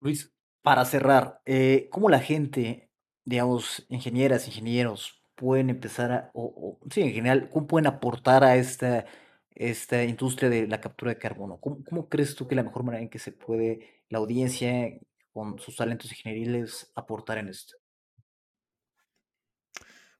[0.00, 2.90] Luis, para cerrar, eh, ¿cómo la gente,
[3.24, 9.06] digamos, ingenieras, ingenieros, pueden empezar a, o, sí, en general, cómo pueden aportar a esta,
[9.54, 11.60] esta industria de la captura de carbono?
[11.60, 14.98] ¿Cómo, cómo crees tú que la mejor manera en que se puede la audiencia
[15.32, 17.76] con sus talentos ingenieriles aportar en esto?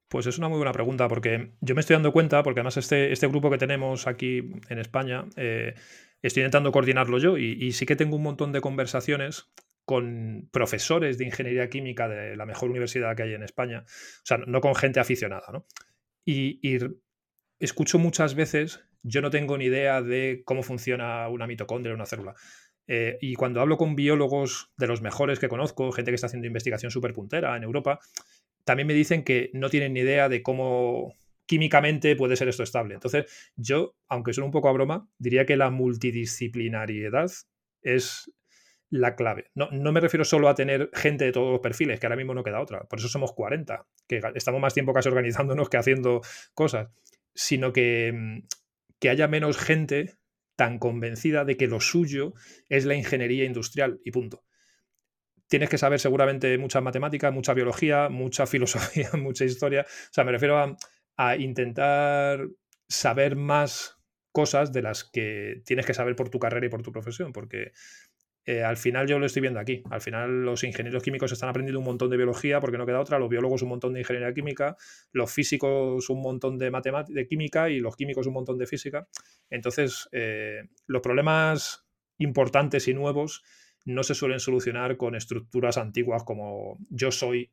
[0.09, 3.11] Pues es una muy buena pregunta porque yo me estoy dando cuenta, porque además este,
[3.13, 5.75] este grupo que tenemos aquí en España, eh,
[6.23, 9.51] estoy intentando coordinarlo yo y, y sí que tengo un montón de conversaciones
[9.87, 14.39] con profesores de ingeniería química de la mejor universidad que hay en España, o sea,
[14.39, 15.65] no con gente aficionada, ¿no?
[16.27, 16.79] Y,
[17.59, 22.35] escucho muchas veces, yo no tengo ni idea de cómo funciona una mitocondria, una célula.
[22.89, 26.47] Eh, y cuando hablo con biólogos de los mejores que conozco, gente que está haciendo
[26.47, 28.01] investigación súper puntera en Europa,
[28.65, 31.15] también me dicen que no tienen ni idea de cómo
[31.47, 32.95] químicamente puede ser esto estable.
[32.95, 37.31] Entonces, yo, aunque suene un poco a broma, diría que la multidisciplinariedad
[37.83, 38.33] es
[38.91, 39.51] la clave.
[39.55, 42.35] No, no me refiero solo a tener gente de todos los perfiles, que ahora mismo
[42.35, 42.81] no queda otra.
[42.85, 46.21] Por eso somos 40, que estamos más tiempo casi organizándonos que haciendo
[46.55, 46.91] cosas,
[47.35, 48.47] sino que, mm,
[48.99, 50.15] que haya menos gente
[50.57, 52.35] tan convencida de que lo suyo
[52.69, 54.47] es la ingeniería industrial y punto
[55.49, 59.83] tienes que saber seguramente mucha matemática, mucha biología, mucha filosofía, mucha historia.
[59.83, 60.77] O sea, me refiero
[61.17, 62.49] a intentar
[62.89, 63.97] saber más
[64.33, 67.73] cosas de las que tienes que saber por tu carrera y por tu profesión, porque
[68.49, 69.83] eh, al final yo lo estoy viendo aquí.
[69.91, 73.19] Al final los ingenieros químicos están aprendiendo un montón de biología porque no queda otra,
[73.19, 74.77] los biólogos un montón de ingeniería química,
[75.13, 76.71] los físicos un montón de,
[77.09, 79.09] de química y los químicos un montón de física.
[79.51, 81.87] Entonces, eh, los problemas
[82.19, 83.43] importantes y nuevos
[83.85, 87.53] no se suelen solucionar con estructuras antiguas como yo soy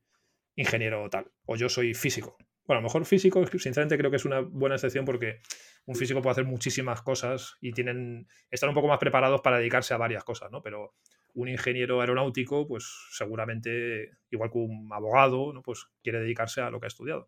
[0.55, 2.38] ingeniero tal o yo soy físico.
[2.66, 5.42] Bueno, a lo mejor físico, sinceramente creo que es una buena excepción porque
[5.86, 9.94] un físico puede hacer muchísimas cosas y tienen, están un poco más preparados para dedicarse
[9.94, 10.61] a varias cosas, ¿no?
[10.61, 10.95] Pero
[11.34, 15.61] un ingeniero aeronáutico, pues seguramente, igual que un abogado, ¿no?
[15.61, 17.28] Pues quiere dedicarse a lo que ha estudiado.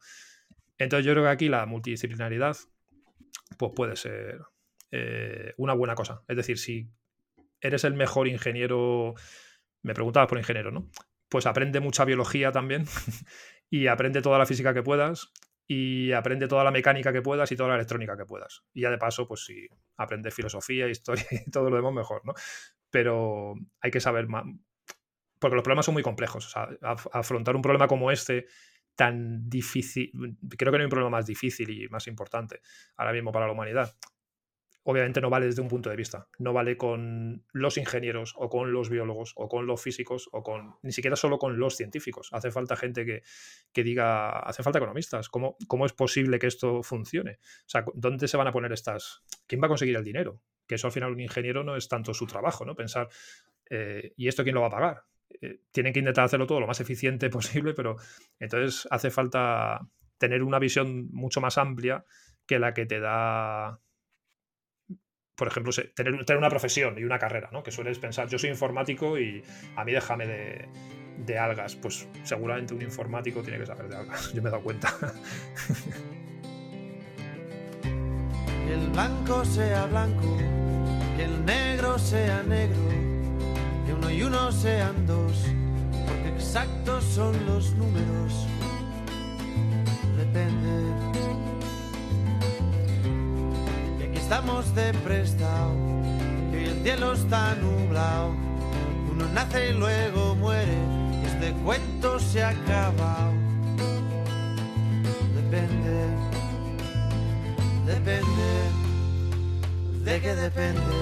[0.77, 2.55] Entonces yo creo que aquí la multidisciplinaridad,
[3.57, 4.39] pues puede ser
[4.91, 6.23] eh, una buena cosa.
[6.27, 6.89] Es decir, si
[7.59, 9.15] eres el mejor ingeniero,
[9.81, 10.89] me preguntabas por ingeniero, ¿no?
[11.27, 12.85] Pues aprende mucha biología también
[13.69, 15.31] y aprende toda la física que puedas
[15.67, 18.63] y aprende toda la mecánica que puedas y toda la electrónica que puedas.
[18.73, 19.67] Y ya de paso, pues si
[19.97, 22.33] aprendes filosofía, historia y todo lo demás, mejor, ¿no?
[22.89, 24.45] Pero hay que saber más,
[25.39, 26.53] porque los problemas son muy complejos.
[27.11, 28.45] Afrontar un problema como este
[28.95, 30.11] tan difícil,
[30.57, 32.61] creo que no hay un problema más difícil y más importante
[32.95, 33.93] ahora mismo para la humanidad
[34.87, 36.27] obviamente no vale desde un punto de vista.
[36.37, 40.75] No vale con los ingenieros o con los biólogos o con los físicos o con
[40.83, 42.29] ni siquiera solo con los científicos.
[42.31, 43.23] Hace falta gente que,
[43.73, 45.27] que diga, hace falta economistas.
[45.29, 47.39] ¿Cómo, ¿Cómo es posible que esto funcione?
[47.41, 49.23] O sea, ¿dónde se van a poner estas?
[49.47, 50.39] ¿Quién va a conseguir el dinero?
[50.67, 52.75] Que eso al final un ingeniero no es tanto su trabajo, ¿no?
[52.75, 53.09] Pensar,
[53.71, 55.03] eh, ¿y esto quién lo va a pagar?
[55.41, 57.95] Eh, tienen que intentar hacerlo todo lo más eficiente posible, pero
[58.39, 59.79] entonces hace falta
[60.19, 62.05] tener una visión mucho más amplia
[62.45, 63.81] que la que te da
[65.35, 67.63] por ejemplo, tener, tener, una profesión y una carrera, ¿no?
[67.63, 69.43] Que sueles pensar, yo soy informático y
[69.75, 70.67] a mí déjame de,
[71.25, 71.75] de, algas.
[71.75, 74.33] Pues seguramente un informático tiene que saber de algas.
[74.33, 74.93] Yo me he dado cuenta.
[78.69, 80.37] El blanco sea blanco,
[81.15, 82.89] que el negro sea negro,
[83.85, 85.45] que uno y uno sean dos,
[86.07, 88.47] porque exactos son los números.
[90.17, 91.14] Depende
[94.25, 95.71] estamos de prestado,
[96.51, 98.33] que el cielo está nublado.
[99.11, 100.79] Uno nace y luego muere,
[101.27, 103.33] este cuento se ha acabado.
[105.35, 106.07] Depende,
[107.85, 108.49] depende,
[110.03, 111.01] de qué depende.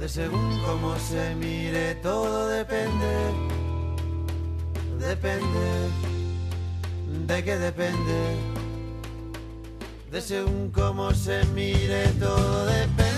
[0.00, 3.14] De según cómo se mire, todo depende.
[4.98, 5.90] Depende,
[7.28, 8.49] de qué depende
[10.10, 13.14] de según cómo se mire todo depende.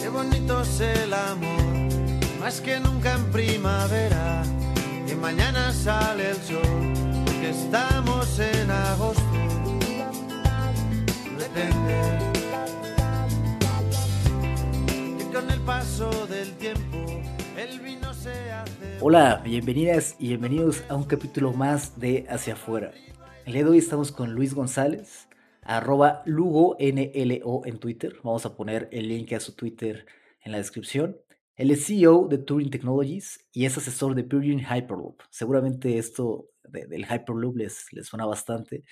[0.00, 1.50] Qué bonito es el amor,
[2.38, 4.44] más que nunca en primavera,
[5.08, 7.99] que mañana sale el sol, porque estamos
[19.02, 22.92] Hola, bienvenidas y bienvenidos a un capítulo más de Hacia Afuera.
[23.46, 25.26] El día de hoy estamos con Luis González,
[25.62, 28.16] arroba LugoNLO en Twitter.
[28.22, 30.04] Vamos a poner el link a su Twitter
[30.42, 31.16] en la descripción.
[31.56, 35.22] Él es CEO de Turing Technologies y es asesor de Virgin Hyperloop.
[35.30, 38.84] Seguramente esto del Hyperloop les, les suena bastante.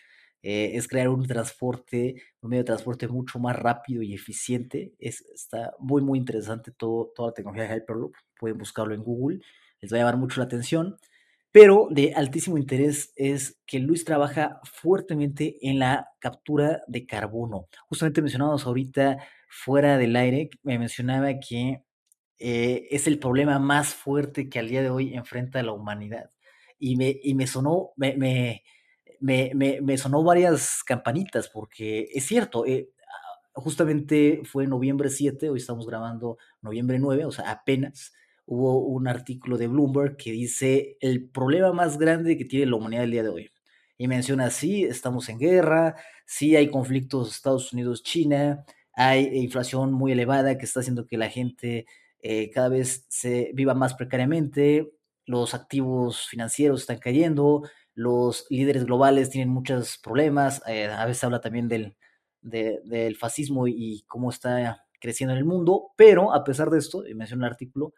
[0.42, 4.94] Eh, es crear un transporte, un medio de transporte mucho más rápido y eficiente.
[4.98, 8.14] Es, está muy, muy interesante todo, toda la tecnología de Hyperloop.
[8.40, 9.40] Pueden buscarlo en Google,
[9.80, 10.98] les va a llamar mucho la atención.
[11.50, 17.68] Pero de altísimo interés es que Luis trabaja fuertemente en la captura de carbono.
[17.88, 21.82] Justamente mencionamos ahorita fuera del aire, me mencionaba que
[22.38, 26.30] eh, es el problema más fuerte que al día de hoy enfrenta la humanidad.
[26.78, 28.62] Y me, y me sonó, me, me,
[29.20, 32.90] me, me, sonó varias campanitas, porque es cierto, eh,
[33.54, 38.12] justamente fue noviembre 7, hoy estamos grabando noviembre 9, o sea, apenas
[38.50, 43.04] hubo un artículo de Bloomberg que dice el problema más grande que tiene la humanidad
[43.04, 43.50] el día de hoy.
[43.98, 48.64] Y menciona, sí, estamos en guerra, sí hay conflictos Estados Unidos-China,
[48.94, 51.84] hay inflación muy elevada que está haciendo que la gente
[52.22, 54.94] eh, cada vez se viva más precariamente,
[55.26, 61.42] los activos financieros están cayendo, los líderes globales tienen muchos problemas, eh, a veces habla
[61.42, 61.96] también del,
[62.40, 67.46] del fascismo y cómo está creciendo en el mundo, pero a pesar de esto, menciona
[67.46, 67.92] el artículo,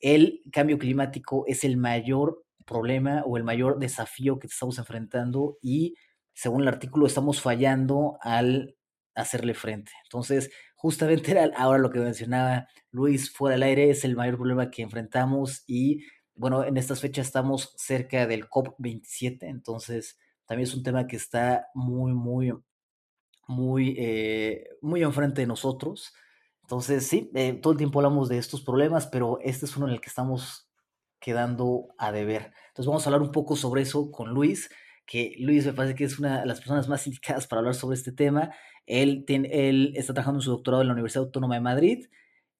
[0.00, 5.94] el cambio climático es el mayor problema o el mayor desafío que estamos enfrentando y
[6.34, 8.76] según el artículo estamos fallando al
[9.14, 9.92] hacerle frente.
[10.04, 14.70] Entonces, justamente era ahora lo que mencionaba Luis fuera del aire, es el mayor problema
[14.70, 16.04] que enfrentamos y
[16.34, 21.68] bueno, en estas fechas estamos cerca del COP27, entonces también es un tema que está
[21.74, 22.52] muy, muy,
[23.48, 26.12] muy, eh, muy enfrente de nosotros.
[26.66, 29.92] Entonces, sí, eh, todo el tiempo hablamos de estos problemas, pero este es uno en
[29.92, 30.68] el que estamos
[31.20, 32.52] quedando a deber.
[32.70, 34.68] Entonces, vamos a hablar un poco sobre eso con Luis,
[35.06, 37.94] que Luis me parece que es una de las personas más indicadas para hablar sobre
[37.94, 38.50] este tema.
[38.84, 42.06] Él, él está trabajando en su doctorado en la Universidad Autónoma de Madrid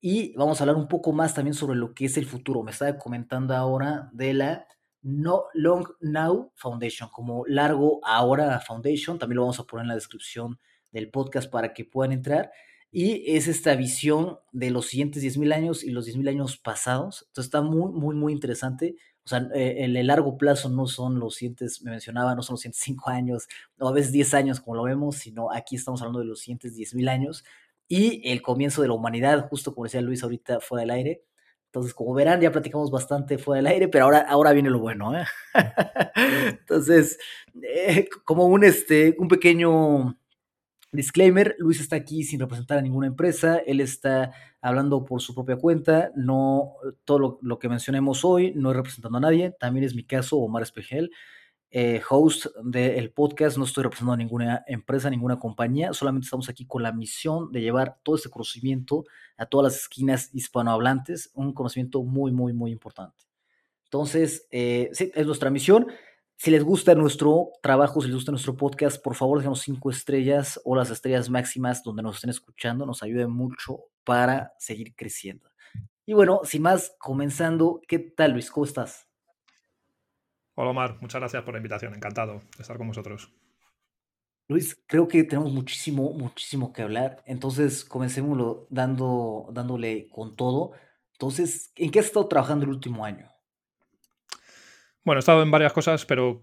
[0.01, 2.63] y vamos a hablar un poco más también sobre lo que es el futuro.
[2.63, 4.69] Me estaba comentando ahora de la
[5.03, 9.19] No Long Now Foundation, como Largo Ahora Foundation.
[9.19, 10.61] También lo vamos a poner en la descripción
[10.93, 12.53] del podcast para que puedan entrar.
[12.93, 17.25] Y es esta visión de los siguientes 10.000 años y los 10.000 años pasados.
[17.29, 18.97] Entonces está muy, muy, muy interesante.
[19.25, 22.55] O sea, eh, en el largo plazo no son los siguientes, me mencionaba, no son
[22.55, 23.49] los siguientes 5 años,
[23.79, 26.77] o a veces 10 años como lo vemos, sino aquí estamos hablando de los siguientes
[26.77, 27.45] 10.000 años
[27.89, 31.25] y el comienzo de la humanidad, justo como decía Luis ahorita fuera del aire.
[31.67, 35.15] Entonces, como verán, ya platicamos bastante fuera del aire, pero ahora, ahora viene lo bueno.
[35.17, 35.25] ¿eh?
[36.61, 37.19] Entonces,
[37.63, 40.17] eh, como un, este, un pequeño
[40.97, 45.57] disclaimer, Luis está aquí sin representar a ninguna empresa, él está hablando por su propia
[45.57, 50.05] cuenta, no todo lo, que mencionemos hoy no es representando a nadie, también es mi
[50.05, 51.11] caso, Omar Espejel,
[51.71, 56.67] eh, host del podcast, no estoy representando a ninguna empresa, ninguna compañía, solamente estamos aquí
[56.67, 59.05] con la misión de llevar todo este conocimiento
[59.37, 63.27] a todas las esquinas hispanohablantes, un conocimiento muy, muy, muy importante.
[63.85, 65.87] Entonces, eh, sí, es nuestra misión.
[66.39, 70.61] Si les gusta nuestro trabajo, si les gusta nuestro podcast, por favor déjanos cinco estrellas
[70.65, 75.51] o las estrellas máximas donde nos estén escuchando, nos ayude mucho para seguir creciendo.
[76.05, 78.51] Y bueno, sin más, comenzando, ¿qué tal Luis?
[78.51, 79.09] ¿Cómo estás?
[80.55, 83.33] Hola Omar, muchas gracias por la invitación, encantado de estar con vosotros.
[84.49, 90.73] Luis, creo que tenemos muchísimo, muchísimo que hablar, entonces comencémoslo dando, dándole con todo.
[91.13, 93.36] Entonces, ¿en qué has estado trabajando el último año?
[95.07, 96.43] Bueno, he estado en varias cosas, pero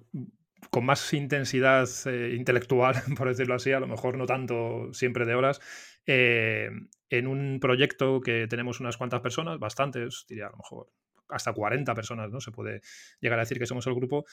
[0.70, 5.36] con más intensidad eh, intelectual, por decirlo así, a lo mejor no tanto siempre de
[5.36, 5.60] horas,
[6.05, 6.70] eh,
[7.10, 10.88] en un proyecto que tenemos unas cuantas personas, bastantes, diría a lo mejor
[11.27, 12.39] hasta 40 personas, ¿no?
[12.39, 12.79] Se puede
[13.20, 14.24] llegar a decir que somos el grupo,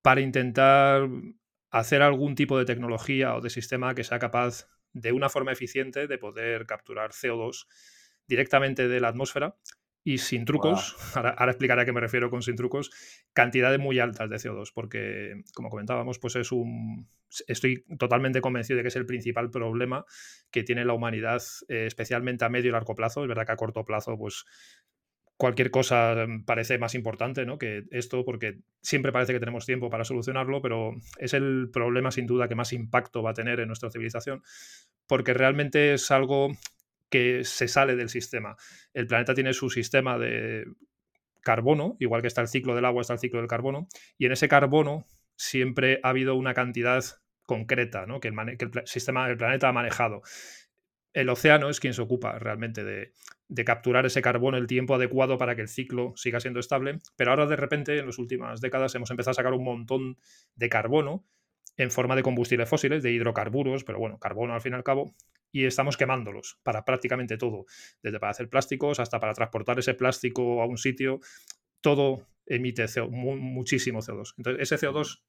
[0.00, 1.06] para intentar
[1.70, 6.06] hacer algún tipo de tecnología o de sistema que sea capaz de una forma eficiente
[6.06, 7.66] de poder capturar CO2
[8.26, 9.56] directamente de la atmósfera
[10.04, 12.90] y sin trucos, ahora, explicaré a qué me refiero con sin trucos,
[13.32, 17.08] cantidades muy altas de CO2, porque como comentábamos, pues es un...
[17.48, 20.04] Estoy totalmente convencido de que es el principal problema
[20.50, 23.22] que tiene la humanidad, eh, especialmente a medio y largo plazo.
[23.22, 24.44] Es verdad que a corto plazo, pues
[25.36, 27.58] cualquier cosa mm, parece más importante ¿no?
[27.58, 32.26] que esto, porque siempre parece que tenemos tiempo para solucionarlo, pero es el problema sin
[32.26, 34.42] duda que más impacto va a tener en nuestra civilización,
[35.06, 36.50] porque realmente es algo
[37.14, 38.56] que se sale del sistema.
[38.92, 40.64] El planeta tiene su sistema de
[41.42, 43.86] carbono, igual que está el ciclo del agua, está el ciclo del carbono,
[44.18, 45.06] y en ese carbono
[45.36, 47.04] siempre ha habido una cantidad
[47.46, 48.18] concreta ¿no?
[48.18, 50.22] que, el, sistema, el planeta ha manejado
[51.12, 53.12] el océano es quien se ocupa realmente de,
[53.64, 56.98] capturar ese carbono el tiempo adecuado para que el ciclo siga siendo estable.
[57.14, 60.18] Pero ahora de repente, en las últimas décadas, hemos empezado a sacar un montón
[60.56, 61.24] de carbono
[61.76, 65.14] en forma de combustibles fósiles, de hidrocarburos, pero bueno, carbono al fin y al cabo.
[65.54, 67.64] Y estamos quemándolos para prácticamente todo,
[68.02, 71.20] desde para hacer plásticos hasta para transportar ese plástico a un sitio,
[71.80, 74.34] todo emite muchísimo CO2.
[74.36, 75.22] Entonces, ese CO2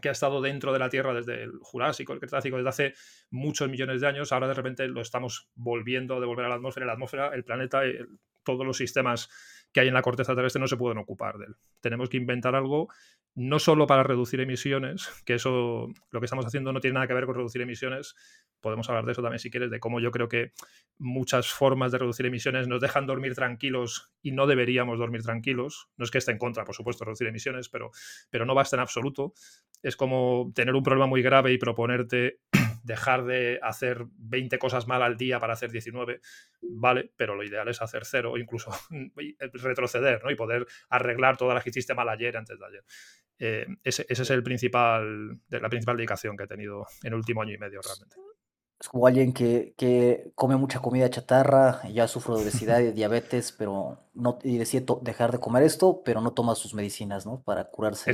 [0.00, 2.94] que ha estado dentro de la Tierra desde el Jurásico, el Cretácico, desde hace
[3.30, 6.86] muchos millones de años, ahora de repente lo estamos volviendo a devolver a la atmósfera.
[6.86, 7.82] La atmósfera, el planeta,
[8.42, 9.28] todos los sistemas
[9.72, 11.56] que hay en la corteza terrestre no se pueden ocupar de él.
[11.80, 12.88] Tenemos que inventar algo
[13.34, 17.14] no solo para reducir emisiones, que eso lo que estamos haciendo no tiene nada que
[17.14, 18.14] ver con reducir emisiones,
[18.60, 20.52] podemos hablar de eso también si quieres, de cómo yo creo que
[20.98, 25.90] muchas formas de reducir emisiones nos dejan dormir tranquilos y no deberíamos dormir tranquilos.
[25.96, 27.90] No es que esté en contra, por supuesto, reducir emisiones, pero,
[28.30, 29.34] pero no basta en absoluto.
[29.82, 32.38] Es como tener un problema muy grave y proponerte
[32.84, 36.20] dejar de hacer 20 cosas mal al día para hacer 19,
[36.62, 38.70] vale, pero lo ideal es hacer cero o incluso
[39.52, 40.30] retroceder ¿no?
[40.30, 42.84] y poder arreglar todas las que hiciste mal ayer antes de ayer.
[43.44, 47.52] Eh, ese, es el principal, la principal dedicación que he tenido en el último año
[47.52, 48.14] y medio realmente.
[48.78, 53.50] Es como alguien que, que come mucha comida chatarra, ya sufre de obesidad y diabetes,
[53.50, 57.42] pero no, y decide dejar de comer esto, pero no toma sus medicinas, ¿no?
[57.42, 58.12] Para curarse.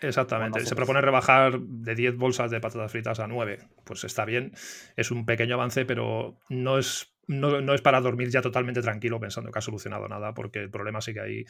[0.00, 0.64] Exactamente.
[0.64, 3.68] Se propone rebajar de 10 bolsas de patatas fritas a 9.
[3.84, 4.54] Pues está bien,
[4.96, 9.50] es un pequeño avance, pero no es no, es para dormir ya totalmente tranquilo pensando
[9.50, 11.44] que ha solucionado nada, porque el problema sigue ahí.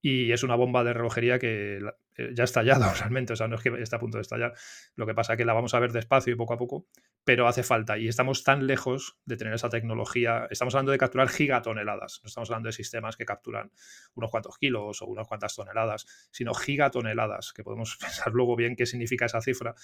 [0.00, 1.80] Y es una bomba de relojería que
[2.16, 4.54] eh, ya ha estallado realmente, o sea, no es que esté a punto de estallar.
[4.94, 6.86] Lo que pasa es que la vamos a ver despacio y poco a poco,
[7.24, 7.98] pero hace falta.
[7.98, 10.46] Y estamos tan lejos de tener esa tecnología.
[10.50, 13.70] Estamos hablando de capturar gigatoneladas, no estamos hablando de sistemas que capturan
[14.14, 18.86] unos cuantos kilos o unas cuantas toneladas, sino gigatoneladas, que podemos pensar luego bien qué
[18.86, 19.74] significa esa cifra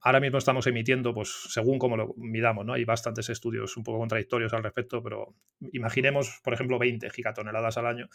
[0.00, 2.74] ahora mismo estamos emitiendo, pues según como lo midamos, ¿no?
[2.74, 5.34] Hay bastantes estudios un poco contradictorios al respecto, pero
[5.72, 8.08] imaginemos, por ejemplo, 20 gigatoneladas al año.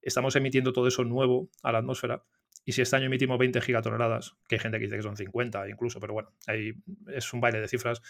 [0.00, 2.24] Estamos emitiendo todo eso nuevo a la atmósfera.
[2.64, 5.68] Y si este año emitimos 20 gigatoneladas, que hay gente que dice que son 50
[5.68, 6.72] incluso, pero bueno, ahí
[7.08, 8.00] es un baile de cifras.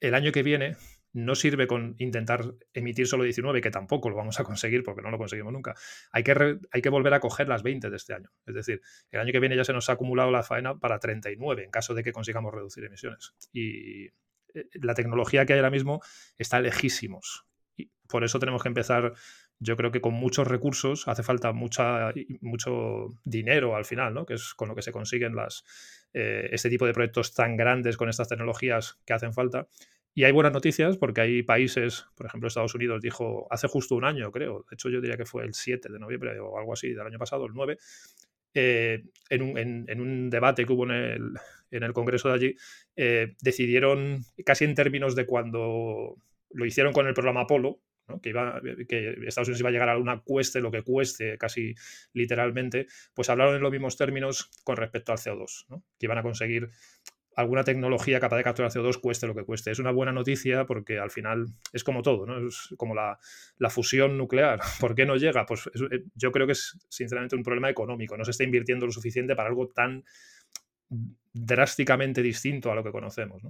[0.00, 0.76] El año que viene
[1.12, 5.10] no sirve con intentar emitir solo 19, que tampoco lo vamos a conseguir porque no
[5.10, 5.74] lo conseguimos nunca.
[6.12, 8.30] Hay que, hay que volver a coger las 20 de este año.
[8.46, 11.64] Es decir, el año que viene ya se nos ha acumulado la faena para 39
[11.64, 13.34] en caso de que consigamos reducir emisiones.
[13.52, 16.00] Y eh, la tecnología que hay ahora mismo
[16.38, 17.46] está lejísimos.
[17.76, 19.14] Y por eso tenemos que empezar,
[19.58, 24.26] yo creo que con muchos recursos, hace falta mucha, mucho dinero al final, ¿no?
[24.26, 25.64] que es con lo que se consiguen las,
[26.12, 29.68] eh, este tipo de proyectos tan grandes con estas tecnologías que hacen falta
[30.14, 34.04] y hay buenas noticias porque hay países, por ejemplo Estados Unidos dijo hace justo un
[34.04, 36.88] año, creo, de hecho yo diría que fue el 7 de noviembre o algo así
[36.88, 37.78] del año pasado, el 9,
[38.52, 41.36] eh, en, un, debate que hubo en
[41.70, 42.56] el, Congreso de allí,
[42.96, 46.16] eh, decidieron casi en términos de cuando
[46.50, 47.80] lo hicieron con el programa Apolo,
[48.20, 51.74] que, iba, que Estados Unidos iba a llegar a una cueste lo que cueste, casi
[52.12, 56.70] literalmente, pues hablaron en los mismos términos con respecto al CO2, que iban a conseguir
[57.36, 59.70] alguna tecnología capaz de capturar CO2 cueste lo que cueste.
[59.70, 62.46] Es una buena noticia porque al final es como todo, ¿no?
[62.46, 63.18] Es como la,
[63.70, 64.60] fusión nuclear.
[64.80, 65.46] ¿Por qué no llega?
[65.46, 68.16] Pues eh, yo creo que es sinceramente un problema económico.
[68.16, 70.04] No se está invirtiendo lo suficiente para algo tan
[71.32, 73.42] drásticamente distinto a lo que conocemos.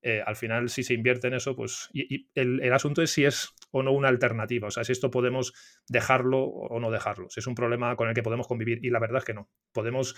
[0.00, 1.90] Eh, al final, si se invierte en eso, pues.
[1.92, 4.68] Y, el, el, asunto es si es o no una alternativa.
[4.68, 5.52] O sea, si esto podemos
[5.88, 7.28] dejarlo o no dejarlo.
[7.28, 8.82] Si es un problema con el que podemos convivir.
[8.82, 9.50] Y la verdad es que no.
[9.72, 10.14] Podemos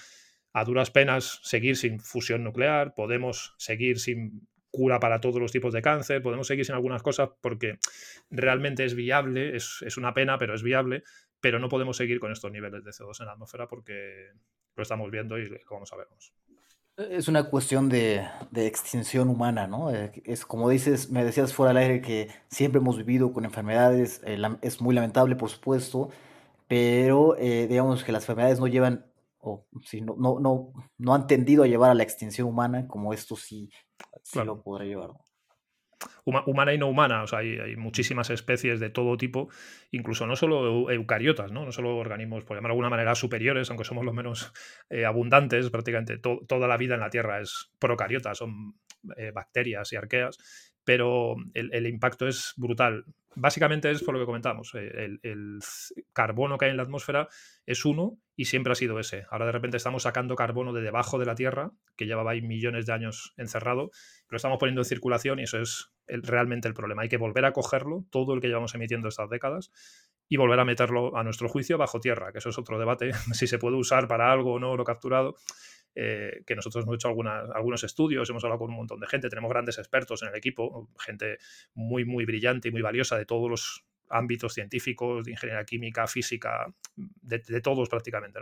[0.53, 5.73] a duras penas seguir sin fusión nuclear, podemos seguir sin cura para todos los tipos
[5.73, 7.79] de cáncer, podemos seguir sin algunas cosas porque
[8.31, 11.03] realmente es viable, es, una pena, pero es viable,
[11.41, 14.29] pero no podemos seguir con estos niveles de CO2 en la atmósfera porque
[14.77, 16.33] lo estamos viendo y lo vamos a vernos.
[16.97, 18.27] Es una cuestión de,
[18.57, 19.95] extinción humana, ¿no?
[19.95, 24.21] Eh, es como dices, me decías fuera del aire que siempre hemos vivido con enfermedades,
[24.25, 26.11] eh, es muy lamentable, por supuesto,
[26.67, 29.07] pero eh, digamos que las enfermedades no llevan
[29.41, 33.13] o si no, no, no, no han tendido a llevar a la extinción humana, como
[33.13, 33.71] esto sí,
[34.35, 35.11] lo podrá llevar.
[36.25, 39.49] humana y no humana, o sea, hay, muchísimas especies de todo tipo,
[39.91, 41.65] incluso no solo eucariotas, ¿no?
[41.65, 44.53] no solo organismos, por llamar de alguna manera, superiores, aunque somos los menos
[44.91, 48.75] eh, abundantes, prácticamente toda la vida en la Tierra es procariota, son
[49.17, 50.39] eh, bacterias y arqueas,
[50.89, 53.05] pero el, impacto es brutal.
[53.35, 55.61] Básicamente es por lo que comentamos, eh, el,
[56.15, 57.29] carbono que hay en la atmósfera
[57.67, 59.27] es uno y siempre ha sido ese.
[59.31, 62.87] Ahora de repente estamos sacando carbono de debajo de la Tierra, que llevaba ahí millones
[62.87, 63.91] de años encerrado,
[64.31, 67.03] lo estamos poniendo en circulación y eso es realmente el problema.
[67.03, 69.71] Hay que volver a cogerlo, todo el que llevamos emitiendo estas décadas,
[70.27, 73.47] y volver a meterlo a nuestro juicio bajo tierra, que eso es otro debate, si
[73.47, 75.37] se puede usar para algo o no lo capturado.
[76.01, 79.51] Eh, que nosotros hemos hecho algunos estudios, hemos hablado con un montón de gente, tenemos
[79.51, 81.39] grandes expertos en el equipo, gente
[81.75, 86.73] muy, muy brillante y muy valiosa de todos los ámbitos científicos, de ingeniería química, física,
[86.95, 88.39] de, todos prácticamente.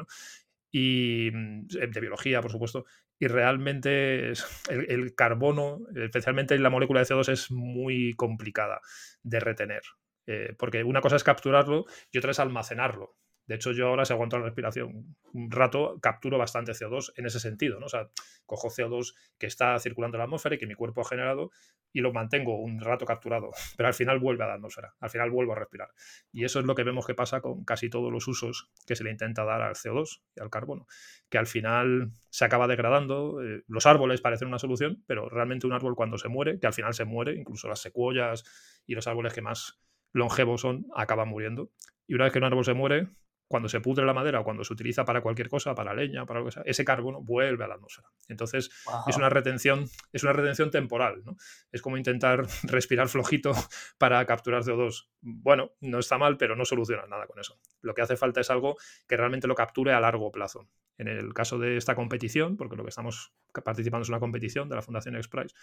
[0.71, 2.85] y mm, de biología, por supuesto,
[3.19, 4.33] y realmente
[4.69, 8.83] el, carbono, especialmente la molécula de CO2, es muy complicada
[9.23, 9.81] de retener.
[10.27, 13.17] Eh, porque una cosa es capturarlo y otra es almacenarlo.
[13.47, 17.39] De hecho, yo ahora, si aguanto la respiración un rato, capturo bastante CO2 en ese
[17.39, 17.87] sentido, ¿no?
[17.87, 18.09] O sea,
[18.45, 21.51] cojo CO2 que está circulando en la atmósfera y que mi cuerpo ha generado
[21.93, 25.31] y lo mantengo un rato capturado, pero al final vuelve a la atmósfera, al final
[25.31, 25.89] vuelvo a respirar.
[26.33, 29.05] Y eso es lo que vemos que pasa con casi todos los usos que se
[29.05, 30.87] le intenta dar al CO2 y al carbono,
[31.29, 33.43] que al final se acaba degradando.
[33.43, 36.75] Eh, los árboles parecen una solución, pero realmente un árbol cuando se muere, que al
[36.75, 38.45] final se muere, incluso las secuoyas
[38.87, 39.81] y los árboles que más
[40.13, 41.71] longevos son, acaban muriendo.
[42.07, 43.09] Y una vez que un árbol se muere,
[43.49, 46.41] cuando se pudre la madera o cuando se utiliza para cualquier cosa, para leña, para
[46.41, 48.09] lo que sea, ese carbono vuelve a la atmósfera.
[48.29, 48.71] Entonces,
[49.07, 51.37] es una retención, es una retención temporal, ¿no?
[51.71, 53.53] Es como intentar respirar flojito
[53.99, 55.09] para capturar CO2.
[55.21, 57.59] Bueno, no está mal, pero no soluciona nada con eso.
[57.83, 58.77] Lo que hace falta es algo
[59.07, 60.69] que realmente lo capture a largo plazo.
[60.99, 63.33] En el caso de esta competición, porque lo que estamos
[63.65, 65.55] participando es una competición de la Fundación X-Prize,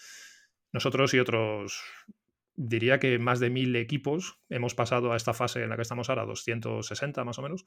[0.72, 1.82] nosotros y otros
[2.56, 6.10] diría que más de mil equipos hemos pasado a esta fase en la que estamos
[6.10, 7.66] ahora, 260 más o menos,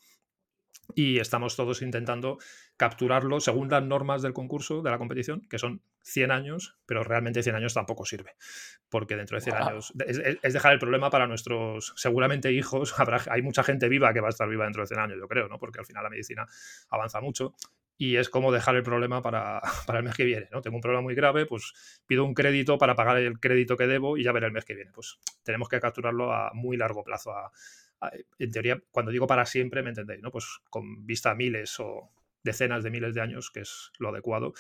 [0.95, 2.39] y estamos todos intentando
[2.77, 7.43] capturarlo según las normas del concurso, de la competición, que son 100 años, pero realmente
[7.43, 8.37] 100 años tampoco sirve,
[8.89, 13.43] porque dentro de 100 años es, dejar el problema para nuestros, seguramente hijos, habrá, hay
[13.43, 15.59] mucha gente viva que va a estar viva dentro de 100 años, yo creo, ¿no?
[15.59, 16.47] porque al final la medicina
[16.91, 17.55] avanza mucho,
[17.99, 20.49] y es como dejar el problema para, para, el mes que viene.
[20.53, 20.61] ¿no?
[20.61, 24.17] Tengo un problema muy grave, pues pido un crédito para pagar el crédito que debo
[24.17, 24.93] y ya veré el mes que viene.
[24.93, 27.33] Pues tenemos que capturarlo a muy largo plazo.
[28.39, 30.31] en teoría, cuando digo para siempre, me entendéis, ¿no?
[30.31, 32.11] Pues con vista a miles o
[32.43, 34.53] decenas de miles de años, que es lo adecuado,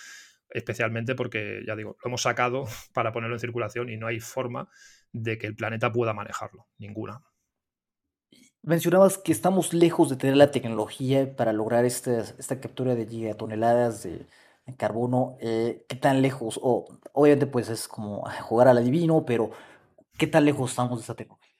[0.50, 2.64] especialmente porque, ya digo, lo hemos sacado
[2.94, 4.68] para ponerlo en circulación y no hay forma
[5.12, 7.22] de que el planeta pueda manejarlo, ninguna.
[8.66, 14.02] Mencionabas que estamos lejos de tener la tecnología para lograr esta, esta captura de gigatoneladas
[14.02, 14.26] de,
[14.76, 15.36] carbono.
[15.40, 16.58] Eh, ¿Qué tan lejos?
[16.60, 19.52] Obviamente, pues es como jugar al adivino, pero
[20.18, 21.54] ¿qué tan lejos estamos de esta tecnología?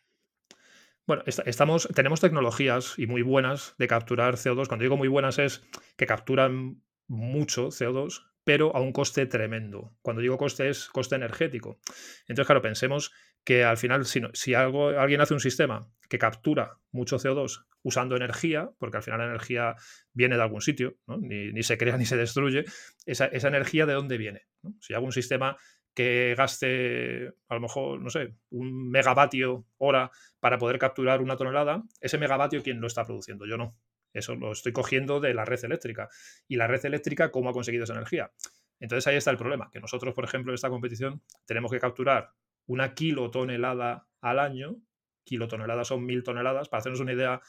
[1.06, 4.66] Bueno, estamos, tenemos tecnologías y muy buenas de capturar CO2.
[4.66, 5.62] Cuando digo muy buenas es
[5.96, 9.96] que capturan mucho CO2, pero a un coste tremendo.
[10.02, 11.80] Cuando digo coste es coste energético.
[12.28, 13.10] Entonces, claro, pensemos
[13.42, 18.14] que al final, si, si algo, alguien hace un sistema que captura mucho CO2 usando
[18.14, 19.74] energía, porque al final la energía
[20.12, 22.64] viene de algún sitio, ni, se crea ni se destruye,
[23.04, 24.42] esa, energía de dónde viene.
[24.78, 25.56] Si hago un sistema
[25.92, 31.82] que gaste a lo mejor, no sé, un megavatio hora para poder capturar una tonelada,
[32.00, 33.44] ese megavatio, ¿quién lo está produciendo?
[33.44, 33.76] Yo no.
[34.16, 36.08] Eso lo estoy cogiendo de la red eléctrica.
[36.48, 38.32] ¿Y la red eléctrica cómo ha conseguido esa energía?
[38.80, 42.32] Entonces ahí está el problema, que nosotros, por ejemplo, en esta competición tenemos que capturar
[42.66, 44.76] una kilotonelada al año,
[45.24, 47.40] kilotoneladas son mil toneladas, para hacernos una idea,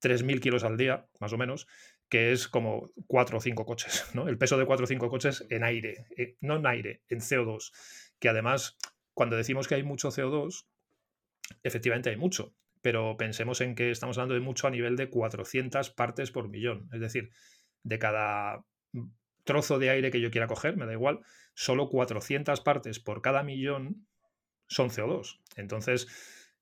[0.00, 1.66] 3.000 kilos al día, más o menos,
[2.08, 4.28] que es como cuatro o cinco coches, ¿no?
[4.28, 7.72] El peso de cuatro o cinco coches en aire, eh, no en aire, en CO2,
[8.18, 8.76] que además,
[9.14, 10.66] cuando decimos que hay mucho CO2,
[11.62, 15.90] efectivamente hay mucho, pero pensemos en que estamos hablando de mucho a nivel de 400
[15.90, 17.30] partes por millón, es decir,
[17.82, 18.64] de cada
[19.44, 21.20] trozo de aire que yo quiera coger, me da igual,
[21.54, 24.06] solo 400 partes por cada millón
[24.66, 25.40] son CO2.
[25.56, 26.06] Entonces,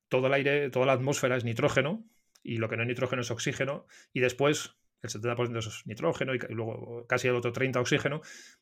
[0.08, 2.04] todo el aire, toda la atmósfera es nitrógeno
[2.42, 6.38] y lo que no es nitrógeno es oxígeno y después el 70% es nitrógeno y
[6.50, 8.20] luego casi el otro 30 oxígeno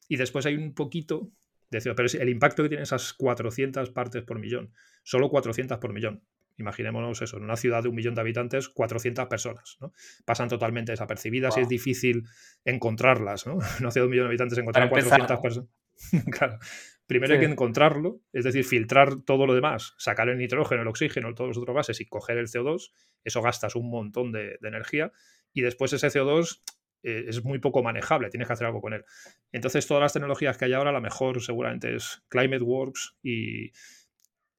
[0.09, 1.31] y después hay un poquito
[1.71, 5.93] de CO2, pero el impacto que tiene esas 400 partes por millón, solo 400 por
[5.93, 6.23] millón.
[6.57, 9.93] Imaginémonos eso, en una ciudad de un millón de habitantes, 400 personas, ¿no?
[10.25, 12.25] Pasan totalmente desapercibidas y es difícil
[12.65, 13.59] encontrarlas, ¿no?
[13.81, 15.71] No hace un millón de habitantes encontrar 400 personas.
[16.31, 16.59] claro.
[17.07, 21.35] Primero hay que encontrarlo, es decir, filtrar todo lo demás, sacar el nitrógeno, el oxígeno,
[21.35, 22.93] todos los otros gases y coger el CO2.
[23.25, 25.13] Eso gastas un montón de, energía
[25.53, 26.63] y después ese CO2
[27.03, 29.05] eh, es muy poco manejable, tienes que hacer algo con él.
[29.53, 33.73] Entonces, todas las tecnologías que hay ahora, la mejor seguramente es ClimateWorks y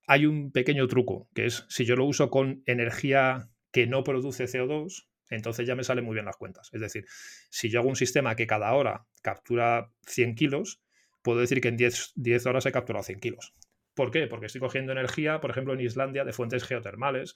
[0.08, 4.46] hay un pequeño truco, que es si yo lo uso con energía que no produce
[4.46, 6.70] CO2, entonces ya me salen muy bien las cuentas.
[6.74, 7.06] Es decir,
[7.50, 10.82] si yo hago un sistema que cada hora captura 100 kilos,
[11.22, 13.54] puedo decir que en 10, 10 horas he capturado 100 kilos.
[13.96, 14.28] ¿Por qué?
[14.28, 17.36] Porque estoy cogiendo energía, por ejemplo, en Islandia, de fuentes geotermales.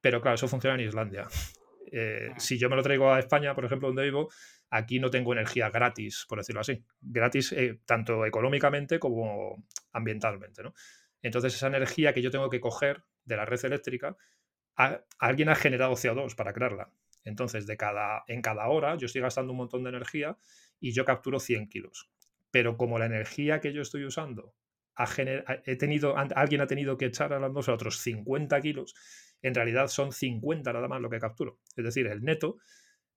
[0.00, 1.26] Pero claro, eso funciona en Islandia.
[1.90, 4.28] Eh, si yo me lo traigo a España, por ejemplo, donde vivo,
[4.70, 6.84] aquí no tengo energía gratis, por decirlo así.
[7.00, 10.62] Gratis eh, tanto económicamente como ambientalmente.
[10.62, 10.74] ¿no?
[11.22, 14.16] Entonces, esa energía que yo tengo que coger de la red eléctrica,
[15.18, 16.92] alguien ha generado CO2 para crearla.
[17.24, 20.38] Entonces, de cada, en cada hora yo estoy gastando un montón de energía
[20.80, 22.10] y yo capturo 100 kilos
[22.50, 24.54] pero como la energía que yo estoy usando
[24.96, 25.06] ha
[25.64, 28.94] he tenido, alguien ha tenido que echar a la atmósfera otros 50 kilos,
[29.42, 31.60] en realidad son 50 nada más lo que capturo.
[31.76, 32.56] Es decir, el neto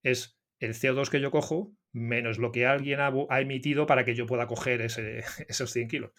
[0.04, 4.28] es el CO2 que yo cojo menos lo que alguien ha, emitido para que yo
[4.28, 4.82] pueda coger
[5.48, 6.12] esos 100 kilos.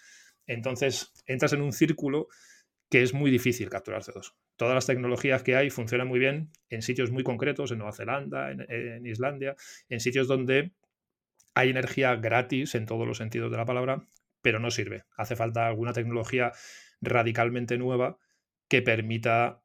[0.47, 2.29] Entonces entras en un círculo
[2.93, 4.35] que es muy difícil capturar CO2.
[4.57, 8.51] Todas las tecnologías que hay funcionan muy bien en sitios muy concretos, en Nueva Zelanda,
[8.51, 9.57] en, Islandia,
[9.89, 10.73] en sitios donde
[11.55, 14.07] hay energía gratis en todos los sentidos de la palabra,
[14.43, 15.05] pero no sirve.
[15.17, 16.53] Hace falta alguna tecnología
[17.01, 18.19] radicalmente nueva
[18.69, 19.63] que permita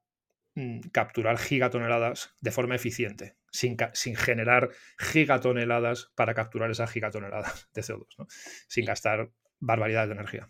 [0.55, 7.81] mm, capturar gigatoneladas de forma eficiente, sin, sin, generar gigatoneladas para capturar esas gigatoneladas de
[7.81, 8.25] CO2,
[8.69, 10.49] sin gastar barbaridades de energía.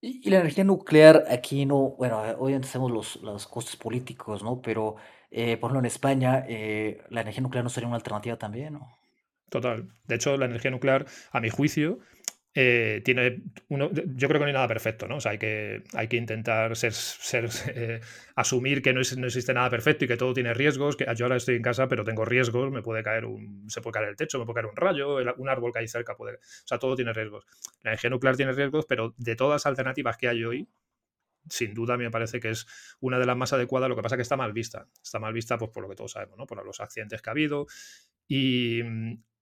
[0.00, 4.60] Y, la energía nuclear aquí no, bueno, eh, hoy sabemos los, los costes políticos, ¿no?
[4.60, 4.96] Pero,
[5.30, 8.98] eh, por ejemplo, en España, eh, la energía nuclear no sería una alternativa también, ¿no?
[9.48, 9.88] Total.
[10.06, 12.00] De hecho, la energía nuclear, a mi juicio,
[12.58, 15.16] eh, tiene uno, yo creo que no hay nada perfecto, ¿no?
[15.16, 18.00] O sea, hay que, hay que intentar ser, ser eh,
[18.34, 21.36] asumir que no, no, existe nada perfecto y que todo tiene riesgos, que yo ahora
[21.36, 24.38] estoy en casa, pero tengo riesgos, me puede caer un, se puede caer el techo,
[24.38, 27.12] me puede caer un rayo, un árbol que hay cerca puede, o sea, todo tiene
[27.12, 27.44] riesgos.
[27.82, 30.66] La energía nuclear tiene riesgos, pero de todas las alternativas que hay hoy,
[31.50, 32.66] sin duda me parece que es
[33.00, 34.88] una de las más adecuadas, lo que pasa es que está mal vista.
[35.02, 36.46] Está mal vista pues, por lo que todos sabemos, ¿no?
[36.46, 37.66] por los accidentes que ha habido.
[38.26, 38.80] Y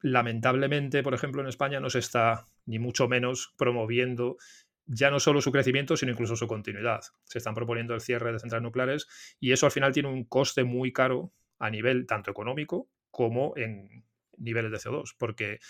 [0.04, 4.36] lamentablemente, por ejemplo, en España no se está ni mucho menos promoviendo
[4.84, 7.00] ya no solo su crecimiento, sino incluso su continuidad.
[7.24, 9.08] Se están proponiendo el cierre de centrales nucleares
[9.40, 14.04] y eso al final tiene un coste muy caro a nivel tanto económico como en
[14.36, 15.60] niveles de CO2, porque,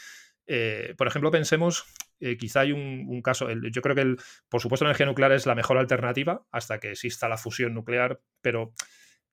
[0.48, 1.84] eh, por ejemplo, pensemos,
[2.18, 4.16] eh, quizá hay un, caso, yo creo que, el,
[4.48, 8.20] por supuesto, la energía nuclear es la mejor alternativa hasta que exista la fusión nuclear,
[8.40, 8.72] pero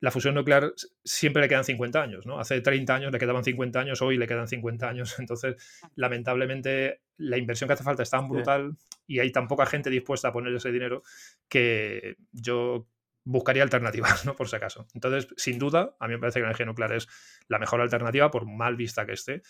[0.01, 2.39] la fusión nuclear siempre le quedan 50 años, ¿no?
[2.39, 5.15] Hace 30 años le quedaban 50 años, hoy le quedan 50 años.
[5.19, 5.55] Entonces,
[5.95, 10.29] lamentablemente, la inversión que hace falta es tan brutal y hay tan poca gente dispuesta
[10.29, 11.03] a poner ese dinero
[11.47, 12.87] que yo
[13.23, 14.35] buscaría alternativas, ¿no?
[14.35, 14.87] Por si acaso.
[14.95, 17.07] Entonces, sin duda, a mí me parece que la energía nuclear es
[17.47, 19.43] la mejor alternativa, por mal vista que esté.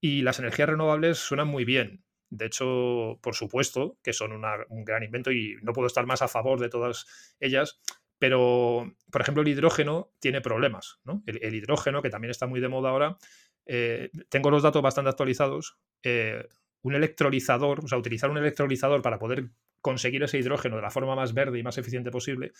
[0.00, 2.02] Y las energías renovables suenan muy bien.
[2.30, 6.28] De hecho, por supuesto que son un gran invento y no puedo estar más a
[6.28, 7.06] favor de todas
[7.40, 7.80] ellas,
[8.18, 11.00] pero, por ejemplo, el hidrógeno tiene problemas.
[11.26, 13.18] El, hidrógeno, que también está muy de moda ahora,
[13.66, 15.78] eh, tengo los datos bastante actualizados.
[16.02, 16.46] Eh,
[16.82, 19.50] un electrolizador, o sea, utilizar un electrolizador para poder
[19.80, 22.52] conseguir ese hidrógeno de la forma más verde y más eficiente posible,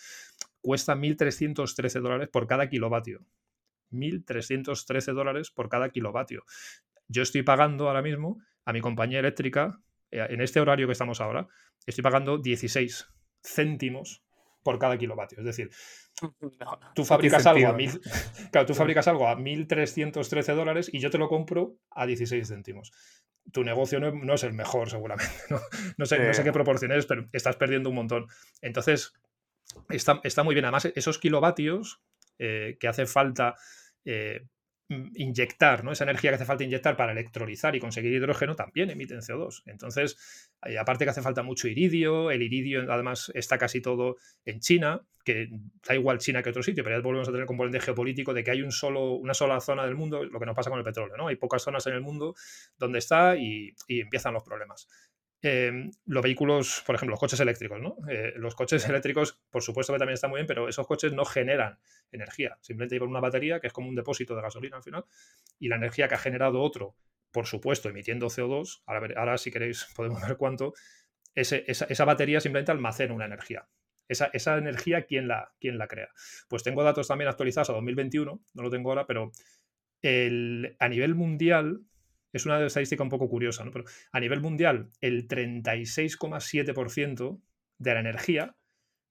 [0.61, 3.21] cuesta 1.313 dólares por cada kilovatio.
[3.91, 6.45] 1.313 dólares por cada kilovatio.
[7.09, 11.21] Yo estoy pagando ahora mismo a mi compañía eléctrica, eh, en este horario que estamos
[11.21, 11.49] ahora,
[11.87, 13.09] estoy pagando 16
[13.43, 14.23] céntimos
[14.63, 15.39] por cada kilovatio.
[15.39, 15.71] Es decir,
[16.95, 18.01] tú fabricas algo a mil,
[18.67, 22.93] tú fabricas algo a 1.313 dólares y yo te lo compro a 16 céntimos.
[23.53, 25.33] Tu negocio no, es el mejor, seguramente.
[25.97, 28.27] No, sé, no sé qué proporciones, pero estás perdiendo un montón.
[28.61, 29.15] Entonces,
[29.89, 30.67] está, está muy bien.
[30.67, 32.03] Además, esos kilovatios
[32.39, 33.55] eh, que hace falta
[34.05, 34.47] eh,
[34.89, 35.93] inyectar, ¿no?
[35.93, 39.63] Esa energía que hace falta inyectar para electrolizar y conseguir hidrógeno también emiten CO2.
[39.67, 44.61] Entonces, eh, aparte que hace falta mucho iridio, el iridio además está casi todo en
[44.61, 45.49] China, que
[45.87, 48.43] da igual China que otro sitio, pero ya volvemos a tener el componente geopolítico de
[48.43, 50.85] que hay un solo, una sola zona del mundo, lo que nos pasa con el
[50.85, 51.29] petróleo, ¿no?
[51.29, 52.35] Hay pocas zonas en el mundo
[52.79, 54.89] donde está y empiezan los problemas.
[55.41, 57.97] Em, los vehículos, por ejemplo, los coches eléctricos, ¿no?
[58.09, 61.25] Eh, los coches eléctricos, por supuesto que también están muy bien, pero esos coches no
[61.25, 61.79] generan
[62.11, 62.59] energía.
[62.61, 65.05] Simplemente llevan una batería que es como un depósito de gasolina al final.
[65.61, 66.97] Y la energía que ha generado otro,
[67.31, 70.75] por supuesto, emitiendo CO2, ahora, ahora si queréis podemos ver cuánto,
[71.35, 73.69] esa, batería simplemente almacena una energía.
[74.09, 76.09] Esa, energía, ¿quién la, ¿quién la crea?
[76.49, 79.31] Pues tengo datos también actualizados a 2021, no lo tengo ahora, pero
[80.01, 81.83] el, a nivel mundial
[82.33, 83.71] es una estadística un poco curiosa, ¿no?
[83.71, 87.41] Pero a nivel mundial, el 36,7%
[87.79, 88.57] de la energía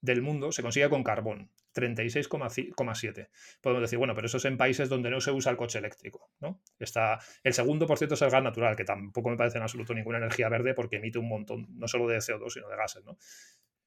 [0.01, 1.49] del mundo se consigue con carbón.
[1.73, 3.29] 36,7.
[3.61, 6.31] Podemos decir, bueno, pero eso es en países donde no se usa el coche eléctrico,
[6.39, 6.59] ¿no?
[6.79, 9.93] Está, el segundo por ciento es el gas natural, que tampoco me parece en absoluto
[9.93, 13.17] ninguna energía verde porque emite un montón, no solo de CO2, sino de gases, ¿no?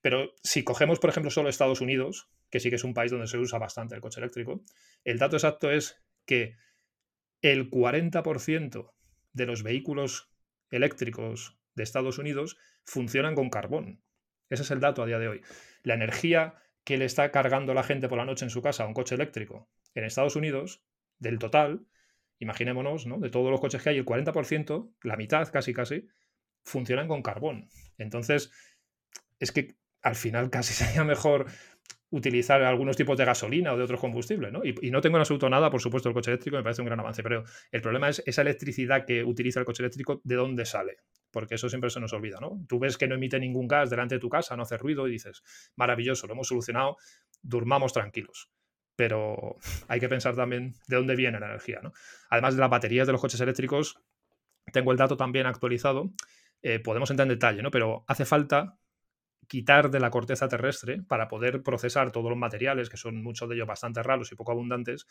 [0.01, 3.27] Pero si cogemos, por ejemplo, solo Estados Unidos, que sí que es un país donde
[3.27, 4.63] se usa bastante el coche eléctrico,
[5.05, 6.57] el dato exacto es que
[7.43, 8.93] el 40%
[9.33, 10.31] de los vehículos
[10.71, 14.03] eléctricos de Estados Unidos funcionan con carbón.
[14.49, 15.43] Ese es el dato a día de hoy.
[15.83, 18.87] La energía que le está cargando la gente por la noche en su casa a
[18.87, 20.83] un coche eléctrico en Estados Unidos,
[21.19, 21.87] del total,
[22.39, 23.19] imaginémonos, ¿no?
[23.19, 26.09] De todos los coches que hay, el 40%, la mitad casi casi,
[26.65, 27.69] funcionan con carbón.
[27.99, 28.51] Entonces,
[29.39, 31.47] es que al final casi sería mejor
[32.11, 34.63] utilizar algunos tipos de gasolina o de otros combustibles, ¿no?
[34.65, 36.99] Y, no tengo en absoluto nada, por supuesto, el coche eléctrico me parece un gran
[37.01, 40.99] avance, pero el problema es esa electricidad que utiliza el coche eléctrico, ¿de dónde sale?
[41.31, 42.65] Porque eso siempre se nos olvida, ¿no?
[42.69, 45.13] Tú ves que no emite ningún gas delante de tu casa, no hace ruido y
[45.13, 45.43] dices,
[45.77, 46.97] maravilloso, lo hemos solucionado,
[47.43, 48.51] durmamos tranquilos.
[48.97, 49.57] pero
[49.89, 51.81] hay que pensar también de dónde viene la energía.
[51.83, 51.93] ¿no?
[52.29, 53.99] Además de las baterías de los coches eléctricos,
[54.75, 56.13] tengo el dato también actualizado,
[56.61, 57.71] eh, podemos entrar en detalle, ¿no?
[57.71, 58.79] pero hace falta
[59.51, 63.57] quitar de la corteza terrestre para poder procesar todos los materiales, que son muchos de
[63.57, 65.09] ellos bastante raros y poco abundantes,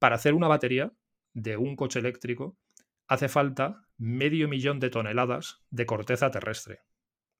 [0.00, 0.92] para hacer una batería
[1.32, 2.58] de un coche eléctrico
[3.06, 6.80] hace falta medio millón de toneladas de corteza terrestre.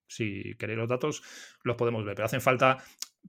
[0.07, 1.25] Si queréis los datos,
[1.65, 2.79] los podemos ver, pero hacen falta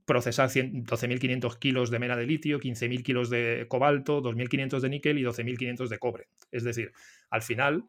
[0.04, 5.24] procesar 12.500 kilos de mena de litio, 15.000 kilos de cobalto, 2.500 de níquel y
[5.24, 6.28] 12.500 de cobre.
[6.52, 6.92] Es decir,
[7.28, 7.86] al final,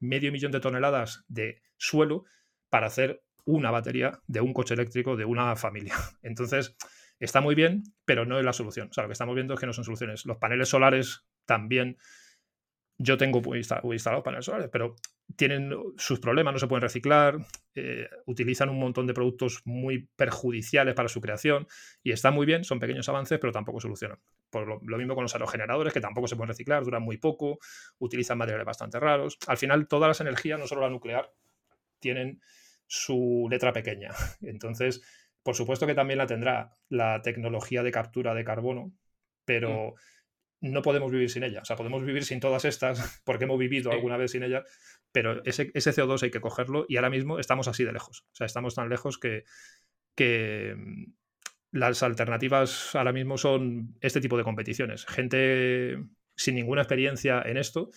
[0.00, 2.24] medio millón de toneladas de suelo
[2.70, 5.94] para hacer una batería de un coche eléctrico de una familia.
[6.22, 6.76] Entonces,
[7.18, 8.88] está muy bien, pero no es la solución.
[8.90, 10.26] O sea, lo que estamos viendo es que no son soluciones.
[10.26, 11.96] Los paneles solares también.
[12.98, 14.96] Yo tengo instalados paneles solares, pero
[15.36, 17.36] tienen sus problemas, no se pueden reciclar,
[17.74, 21.66] eh, utilizan un montón de productos muy perjudiciales para su creación
[22.02, 24.18] y está muy bien, son pequeños avances, pero tampoco solucionan.
[24.48, 27.58] Por lo, lo, mismo con los aerogeneradores, que tampoco se pueden reciclar, duran muy poco,
[27.98, 29.36] utilizan materiales bastante raros.
[29.46, 31.30] Al final, todas las energías, no solo la nuclear,
[31.98, 32.40] tienen
[32.86, 34.10] su letra pequeña.
[34.42, 35.02] Entonces,
[35.42, 38.92] por supuesto que también la tendrá la tecnología de captura de carbono,
[39.44, 39.94] pero
[40.60, 40.72] mm.
[40.72, 41.60] no podemos vivir sin ella.
[41.62, 44.64] O sea, podemos vivir sin todas estas, porque hemos vivido alguna vez sin ella,
[45.12, 48.26] pero ese, ese, CO2 hay que cogerlo y ahora mismo estamos así de lejos.
[48.32, 49.44] O sea, estamos tan lejos que,
[50.14, 51.12] que mm,
[51.72, 55.06] las alternativas ahora mismo son este tipo de competiciones.
[55.06, 55.98] Gente
[56.36, 57.90] sin ninguna experiencia en esto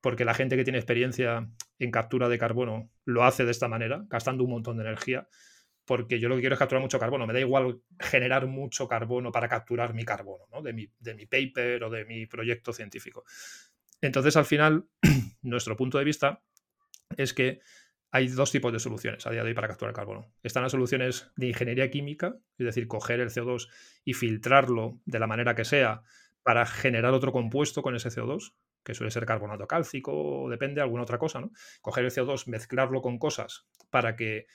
[0.00, 4.04] porque la gente que tiene experiencia en captura de carbono lo hace de esta manera,
[4.08, 5.28] gastando un montón de energía,
[5.84, 7.26] porque yo lo que quiero es capturar mucho carbono.
[7.26, 10.62] Me da igual generar mucho carbono para capturar mi carbono, ¿no?
[10.62, 13.24] de, mi, de mi paper o de mi proyecto científico.
[14.00, 14.86] Entonces, al final,
[15.42, 16.42] nuestro punto de vista
[17.16, 17.60] es que
[18.12, 20.32] hay dos tipos de soluciones a día de hoy para capturar carbono.
[20.42, 23.68] Están las soluciones de ingeniería química, es decir, coger el CO2
[24.04, 26.02] y filtrarlo de la manera que sea
[26.42, 28.54] para generar otro compuesto con ese CO2,
[28.84, 31.50] que suele ser carbonato cálcico, depende, alguna otra cosa, ¿no?
[31.80, 34.46] Coger el CO2, mezclarlo con cosas para que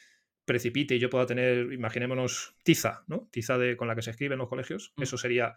[0.46, 3.28] precipite y yo pueda tener, imaginémonos, tiza, ¿no?
[3.32, 4.94] Tiza de, con la que se escribe en los colegios.
[4.96, 5.04] Mm.
[5.04, 5.56] Eso sería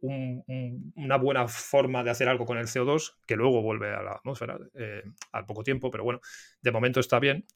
[0.00, 4.58] una buena forma de hacer algo con el CO2 que luego vuelve a la atmósfera
[4.74, 6.20] eh, al poco tiempo, pero bueno,
[6.60, 7.46] de momento está bien.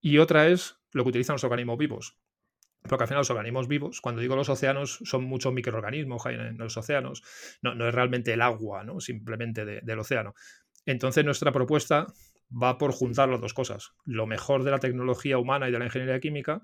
[0.00, 2.18] Y otra es lo que utilizan los organismos vivos.
[2.82, 6.76] Porque al final los organismos vivos, cuando digo los océanos, son muchos microorganismos en los
[6.76, 7.22] océanos,
[7.62, 9.00] no, es realmente el agua, ¿no?
[9.00, 10.34] simplemente del océano.
[10.86, 12.06] Entonces nuestra propuesta
[12.50, 15.84] va por juntar las dos cosas, lo mejor de la tecnología humana y de la
[15.84, 16.62] ingeniería química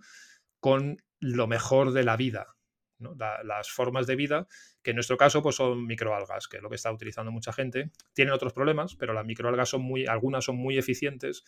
[0.58, 2.56] con lo mejor de la vida,
[2.98, 4.48] las formas de vida,
[4.82, 7.90] que en nuestro caso pues son microalgas, que es lo que está utilizando mucha gente.
[8.14, 11.44] Tienen otros problemas, pero las microalgas son muy, algunas son muy eficientes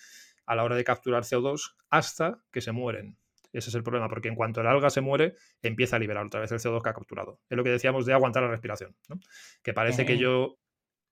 [0.47, 3.19] a la hora de capturar CO2 hasta que se mueren.
[3.53, 6.41] Ese es el problema, porque en cuanto el alga se muere, empieza a liberar otra
[6.41, 7.41] vez el CO2 que ha capturado.
[7.49, 8.95] Es lo que decíamos de aguantar la respiración,
[9.63, 10.59] Que parece que yo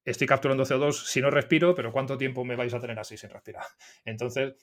[0.04, 3.30] estoy capturando CO2 si no respiro, pero ¿cuánto tiempo me vais a tener así sin
[3.30, 3.64] respirar?
[4.04, 4.54] Entonces,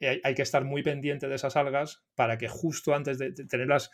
[0.00, 3.90] hay, que estar muy pendiente de esas algas para que justo antes de, tenerlas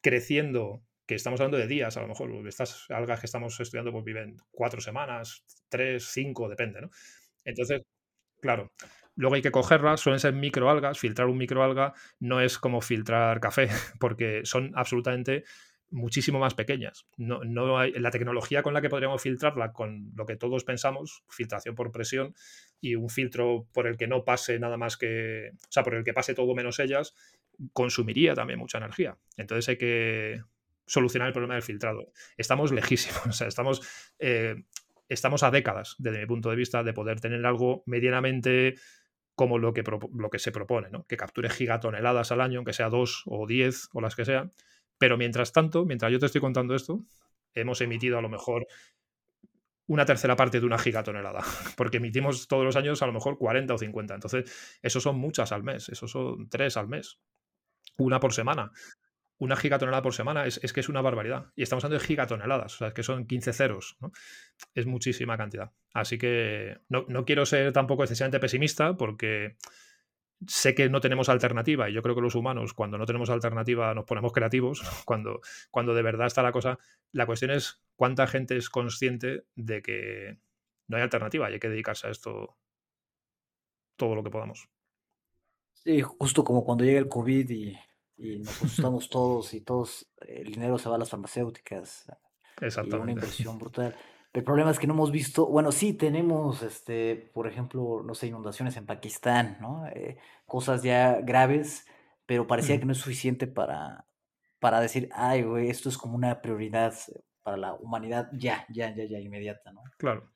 [0.00, 4.04] creciendo, que estamos hablando de días, a lo mejor, estas algas que estamos estudiando pues
[4.04, 6.90] viven cuatro semanas, tres, cinco, depende, ¿no?
[7.44, 7.82] Entonces,
[8.40, 8.72] claro,
[9.16, 10.98] Luego hay que cogerlas, suelen ser microalgas.
[10.98, 13.68] Filtrar un microalga no es como filtrar café,
[14.00, 15.44] porque son absolutamente
[15.90, 17.06] muchísimo más pequeñas.
[17.16, 21.22] No, no hay, la tecnología con la que podríamos filtrarla, con lo que todos pensamos,
[21.28, 22.34] filtración por presión
[22.80, 26.04] y un filtro por el que no pase nada más que, o sea, por el
[26.04, 27.14] que pase todo menos ellas,
[27.72, 29.16] consumiría también mucha energía.
[29.36, 30.42] Entonces hay que
[30.86, 32.12] solucionar el problema del filtrado.
[32.36, 33.80] Estamos lejísimos, o sea, estamos,
[34.18, 34.64] eh,
[35.08, 38.74] estamos a décadas, desde mi punto de vista, de poder tener algo medianamente
[39.34, 41.04] como lo que, lo que se propone, ¿no?
[41.06, 44.52] que capture gigatoneladas al año, aunque sea dos o diez o las que sean.
[44.98, 47.04] Pero mientras tanto, mientras yo te estoy contando esto,
[47.54, 48.66] hemos emitido a lo mejor
[49.86, 51.40] una tercera parte de una gigatonelada,
[51.76, 54.14] porque emitimos todos los años a lo mejor 40 o 50.
[54.14, 57.18] Entonces, eso son muchas al mes, eso son tres al mes,
[57.98, 58.72] una por semana
[59.38, 61.52] una gigatonelada por semana es, que es una barbaridad.
[61.56, 63.96] Y estamos hablando de gigatoneladas, o sea, es que son 15 ceros.
[64.00, 64.12] ¿no?
[64.74, 65.72] Es muchísima cantidad.
[65.92, 69.56] Así que no, quiero ser tampoco excesivamente pesimista porque
[70.46, 73.94] sé que no tenemos alternativa y yo creo que los humanos cuando no tenemos alternativa
[73.94, 76.78] nos ponemos creativos, cuando, cuando de verdad está la cosa.
[77.12, 80.38] La cuestión es cuánta gente es consciente de que
[80.86, 82.56] no hay alternativa y hay que dedicarse a esto
[83.96, 84.68] todo lo que podamos.
[85.72, 87.76] Sí, justo como cuando llega el COVID y
[88.16, 92.06] y nos asustamos todos y todos, el dinero se va a las farmacéuticas.
[92.60, 93.94] Y una inversión brutal.
[94.32, 98.26] El problema es que no hemos visto, bueno, sí tenemos, este, por ejemplo, no sé,
[98.26, 99.86] inundaciones en Pakistán, ¿no?
[99.86, 101.86] Eh, cosas ya graves,
[102.26, 104.06] pero parecía que no es suficiente para,
[104.58, 106.94] para decir, ay, güey, esto es como una prioridad
[107.44, 109.83] para la humanidad ya, ya, ya, ya, inmediata, ¿no?
[110.04, 110.30] Claro.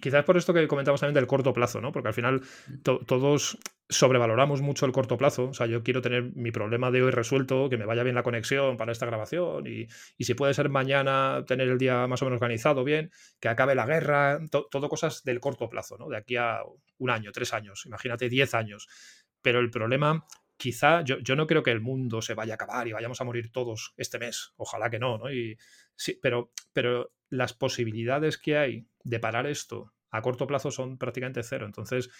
[0.00, 1.92] quizás por esto que comentamos también del corto plazo, ¿no?
[1.92, 2.42] Porque al final
[2.82, 5.48] todos sobrevaloramos mucho el corto plazo.
[5.48, 8.22] O sea, yo quiero tener mi problema de hoy resuelto, que me vaya bien la
[8.22, 9.88] conexión para esta grabación y,
[10.22, 13.86] si puede ser mañana tener el día más o menos organizado bien, que acabe la
[13.86, 16.08] guerra, todo cosas del corto plazo, ¿no?
[16.08, 16.60] De aquí a
[16.98, 18.88] un año, tres años, imagínate diez años.
[19.40, 20.26] Pero el problema
[20.58, 23.24] quizá yo, yo, no creo que el mundo se vaya a acabar y vayamos a
[23.24, 24.52] morir todos este mes.
[24.56, 25.32] Ojalá que no, ¿no?
[25.32, 25.56] Y,
[25.94, 31.42] sí, pero, pero las posibilidades que hay de parar esto a corto plazo son prácticamente
[31.42, 31.66] cero.
[31.66, 32.10] Entonces,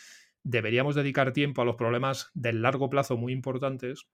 [0.43, 4.09] deberíamos dedicar tiempo a los problemas del largo plazo muy importantes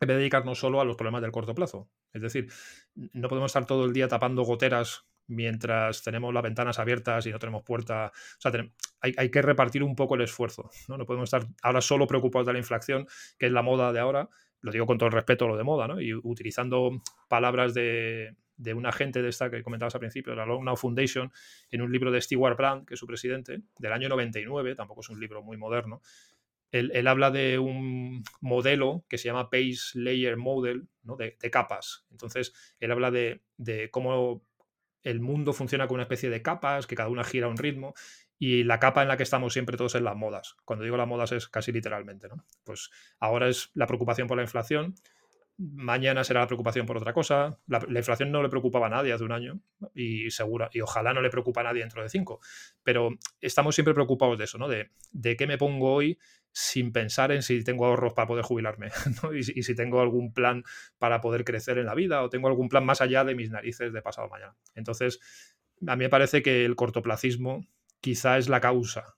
[0.00, 1.90] en vez de dedicarnos solo a los problemas del corto plazo.
[2.12, 2.48] Es decir,
[2.94, 7.38] no podemos estar todo el día tapando goteras mientras tenemos las ventanas abiertas y no
[7.38, 8.12] tenemos puerta.
[8.14, 8.52] O sea,
[9.00, 10.70] hay, que repartir un poco el esfuerzo.
[10.88, 10.98] ¿no?
[10.98, 13.06] no podemos estar ahora solo preocupados de la inflación,
[13.38, 14.28] que es la moda de ahora.
[14.60, 16.00] Lo digo con todo el respeto a lo de moda, ¿no?
[16.00, 20.64] Y utilizando palabras de, de una gente de esta que comentabas al principio, la Long
[20.64, 21.32] Now Foundation,
[21.70, 25.08] en un libro de Stewart Brand, que es su presidente, del año 99, tampoco es
[25.08, 26.02] un libro muy moderno.
[26.70, 31.16] Él, habla de un modelo que se llama Pace Layer Model, ¿no?
[31.16, 32.04] de, capas.
[32.10, 34.44] Entonces, él habla de, de cómo
[35.02, 37.94] el mundo funciona con una especie de capas, que cada una gira a un ritmo,
[38.38, 40.56] y la capa en la que estamos siempre todos es las modas.
[40.64, 42.44] Cuando digo las modas es casi literalmente, ¿no?
[42.64, 44.94] Pues ahora es la preocupación por la inflación,
[45.58, 47.58] mañana será la preocupación por otra cosa.
[47.66, 49.60] La, inflación no le preocupaba a nadie hace un año
[49.94, 52.40] y segura, y ojalá no le preocupa a nadie dentro de cinco.
[52.84, 54.68] Pero estamos siempre preocupados de eso, ¿no?
[54.68, 54.90] De,
[55.36, 56.18] qué me pongo hoy
[56.52, 58.88] sin pensar en si tengo ahorros para poder jubilarme
[59.34, 60.64] y, y, si tengo algún plan
[60.98, 63.92] para poder crecer en la vida o tengo algún plan más allá de mis narices
[63.92, 64.56] de pasado mañana.
[64.74, 65.20] Entonces,
[65.86, 67.66] a mí me parece que el cortoplacismo
[68.00, 69.17] quizá es la causa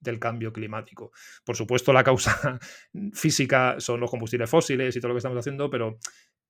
[0.00, 1.12] del cambio climático.
[1.44, 2.58] Por supuesto, la causa
[3.12, 5.98] física son los combustibles fósiles y todo lo que estamos haciendo, pero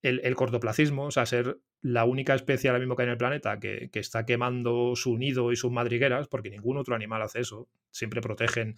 [0.03, 3.59] el, cortoplacismo, o sea, ser la única especie ahora mismo que hay en el planeta
[3.59, 8.21] que, está quemando su nido y sus madrigueras, porque ningún otro animal hace eso, siempre
[8.21, 8.77] protegen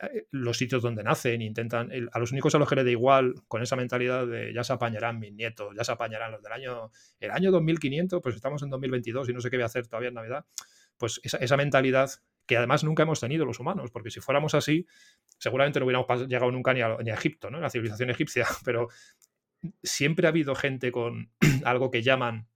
[0.00, 3.34] eh, los sitios donde nacen, intentan, a los únicos a los que le da igual,
[3.48, 6.90] con esa mentalidad de ya se apañarán mis nietos, ya se apañarán los del año,
[7.20, 10.08] el año 2500, pues estamos en 2022 y no sé qué voy a hacer todavía
[10.08, 10.44] en Navidad,
[10.96, 12.10] pues esa, esa mentalidad
[12.46, 14.86] que además nunca hemos tenido los humanos, porque si fuéramos así,
[15.38, 17.60] seguramente no hubiéramos llegado nunca ni a, Egipto, ¿no?
[17.60, 18.88] la civilización egipcia, pero
[19.82, 21.30] siempre ha habido gente con
[21.64, 22.48] algo que llaman,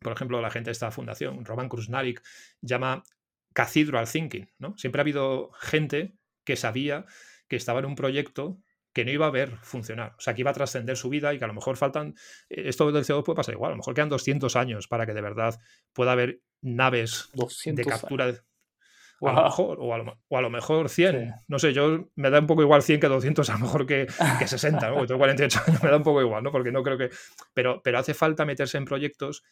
[0.00, 2.22] por ejemplo, la gente de esta fundación, Roman Krusnarik,
[2.60, 3.04] llama
[3.52, 4.76] cathedral thinking, ¿no?
[4.76, 7.06] Siempre ha habido gente que sabía
[7.48, 8.60] que estaba en un proyecto
[8.92, 11.38] que no iba a ver funcionar, o sea, que iba a trascender su vida y
[11.38, 12.14] que a lo mejor faltan,
[12.48, 15.14] eh, esto del CO2 puede pasar igual, a lo mejor quedan 200 años para que
[15.14, 15.60] de verdad
[15.92, 17.30] pueda haber naves
[17.64, 18.32] de captura.
[18.32, 18.40] de
[19.20, 19.94] o, a lo mejor, o,
[20.36, 21.34] a lo, mejor 100.
[21.48, 24.06] No sé, yo me da un poco igual 100 que 200, a lo mejor que,
[24.38, 25.06] que 60, ¿no?
[25.06, 26.52] tengo 48 años, me da un poco igual, ¿no?
[26.52, 27.10] Porque no creo que...
[27.54, 29.42] Pero, pero hace falta meterse en proyectos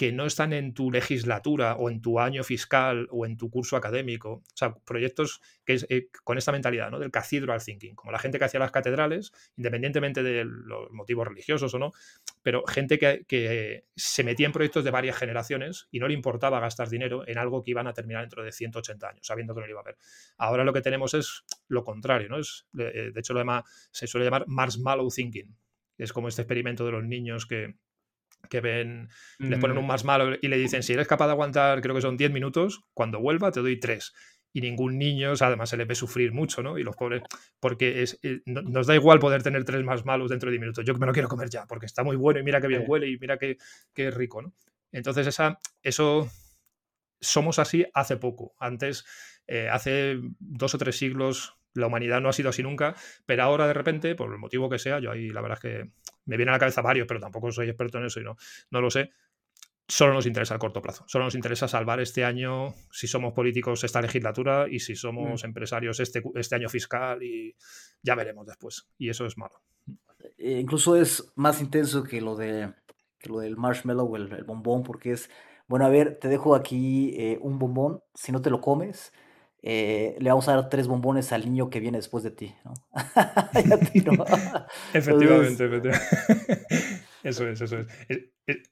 [0.00, 3.76] que no están en tu legislatura o en tu año fiscal o en tu curso
[3.76, 4.32] académico.
[4.32, 6.98] O sea, proyectos que es, eh, con esta mentalidad, ¿no?
[6.98, 11.74] Del cathedral thinking, como la gente que hacía las catedrales, independientemente de los motivos religiosos
[11.74, 11.92] o no,
[12.42, 16.60] pero gente que, que, se metía en proyectos de varias generaciones y no le importaba
[16.60, 19.66] gastar dinero en algo que iban a terminar dentro de 180 años, sabiendo que no
[19.66, 19.96] lo iba a ver.
[20.38, 22.38] Ahora lo que tenemos es lo contrario, ¿no?
[22.38, 25.56] Es, de hecho, lo se suele llamar marshmallow thinking.
[25.98, 27.76] Es como este experimento de los niños que,
[28.48, 29.88] que ven, les ponen un mm.
[29.88, 32.84] más malo y le dicen, si eres capaz de aguantar, creo que son 10 minutos,
[32.94, 34.12] cuando vuelva te doy 3.
[34.52, 36.76] Y ningún niño, además se les ve sufrir mucho, ¿no?
[36.76, 37.22] Y los pobres,
[37.60, 40.84] porque es, eh, nos da igual poder tener tres más malos dentro de 10 minutos.
[40.84, 43.08] Yo me lo quiero comer ya, porque está muy bueno y mira qué bien huele
[43.08, 43.58] y mira qué,
[43.94, 44.52] qué rico, ¿no?
[44.90, 46.28] Entonces, esa, eso
[47.20, 48.54] somos así hace poco.
[48.58, 49.04] Antes,
[49.46, 52.94] eh, hace dos o tres siglos, la humanidad no ha sido así nunca,
[53.26, 55.90] pero ahora de repente, por el motivo que sea, yo ahí la verdad es que
[56.24, 58.36] me viene a la cabeza varios, pero tampoco soy experto en eso y no,
[58.70, 59.10] no lo sé.
[59.88, 61.04] Solo nos interesa el corto plazo.
[61.08, 65.46] Solo nos interesa salvar este año, si somos políticos, esta legislatura y si somos mm.
[65.46, 67.56] empresarios, este, este año fiscal y
[68.00, 68.88] ya veremos después.
[68.98, 69.60] Y eso es malo.
[70.38, 72.72] Eh, incluso es más intenso que lo, de,
[73.24, 75.28] lo del marshmallow o el, bombón, porque es,
[75.70, 79.12] bueno, a ver, te dejo aquí eh, un bombón, si no te lo comes,
[79.62, 82.74] eh, le vamos a dar tres bombones al niño que viene después de ti, ¿no?
[84.92, 85.92] efectivamente, efectivamente.
[87.22, 87.86] Eso es, eso es.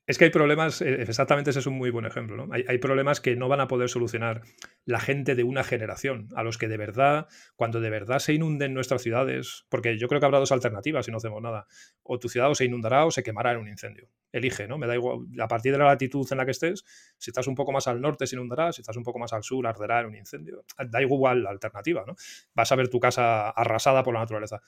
[0.07, 2.53] Es que hay problemas, eh, exactamente ese es un muy buen ejemplo, ¿no?
[2.53, 4.43] Hay, problemas que no van a poder solucionar
[4.85, 8.75] la gente de una generación, a los que de verdad, cuando de verdad se inunden
[8.75, 11.67] nuestras ciudades, porque yo creo que habrá dos alternativas si no hacemos nada,
[12.03, 14.09] o tu ciudad se inundará o se quemará en un incendio.
[14.33, 14.79] Elige, ¿no?
[14.79, 16.85] Me da igual, a partir de la latitud en la que estés,
[17.19, 19.43] si estás un poco más al norte se inundará, si estás un poco más al
[19.43, 20.65] sur arderá en un incendio.
[20.89, 22.17] Da igual la alternativa, ¿no?
[22.55, 24.61] Vas a ver tu casa arrasada por la naturaleza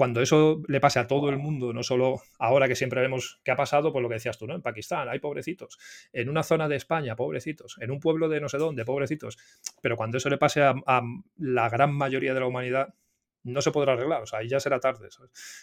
[0.00, 3.50] cuando eso le pase a todo el mundo, no solo ahora que siempre vemos qué
[3.50, 4.54] ha pasado, pues lo que decías tú, ¿no?
[4.54, 5.78] En Pakistán hay pobrecitos,
[6.14, 9.36] en una zona de España, pobrecitos, en un pueblo de no sé dónde, pobrecitos,
[9.82, 11.02] pero cuando eso le pase a,
[11.36, 12.94] la gran mayoría de la humanidad,
[13.42, 15.10] no se podrá arreglar, o sea, ahí ya será tarde.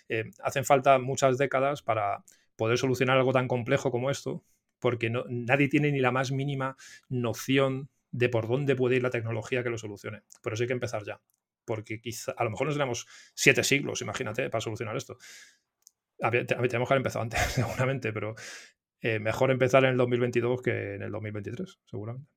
[0.07, 2.23] Eh, hacen falta muchas décadas para
[2.55, 4.43] poder solucionar algo tan complejo como esto,
[4.77, 6.77] porque no, nadie tiene ni la más mínima
[7.09, 10.21] noción de por dónde puede ir la tecnología que lo solucione.
[10.43, 11.19] Por eso hay que empezar ya
[11.67, 13.05] porque quizá, a lo mejor nos tenemos
[13.35, 15.17] siete siglos, imagínate, para solucionar esto.
[16.17, 18.35] Tenemos que haber empezado antes, seguramente, pero
[19.01, 22.31] eh, mejor empezar en el 2022 que en el 2023, seguramente.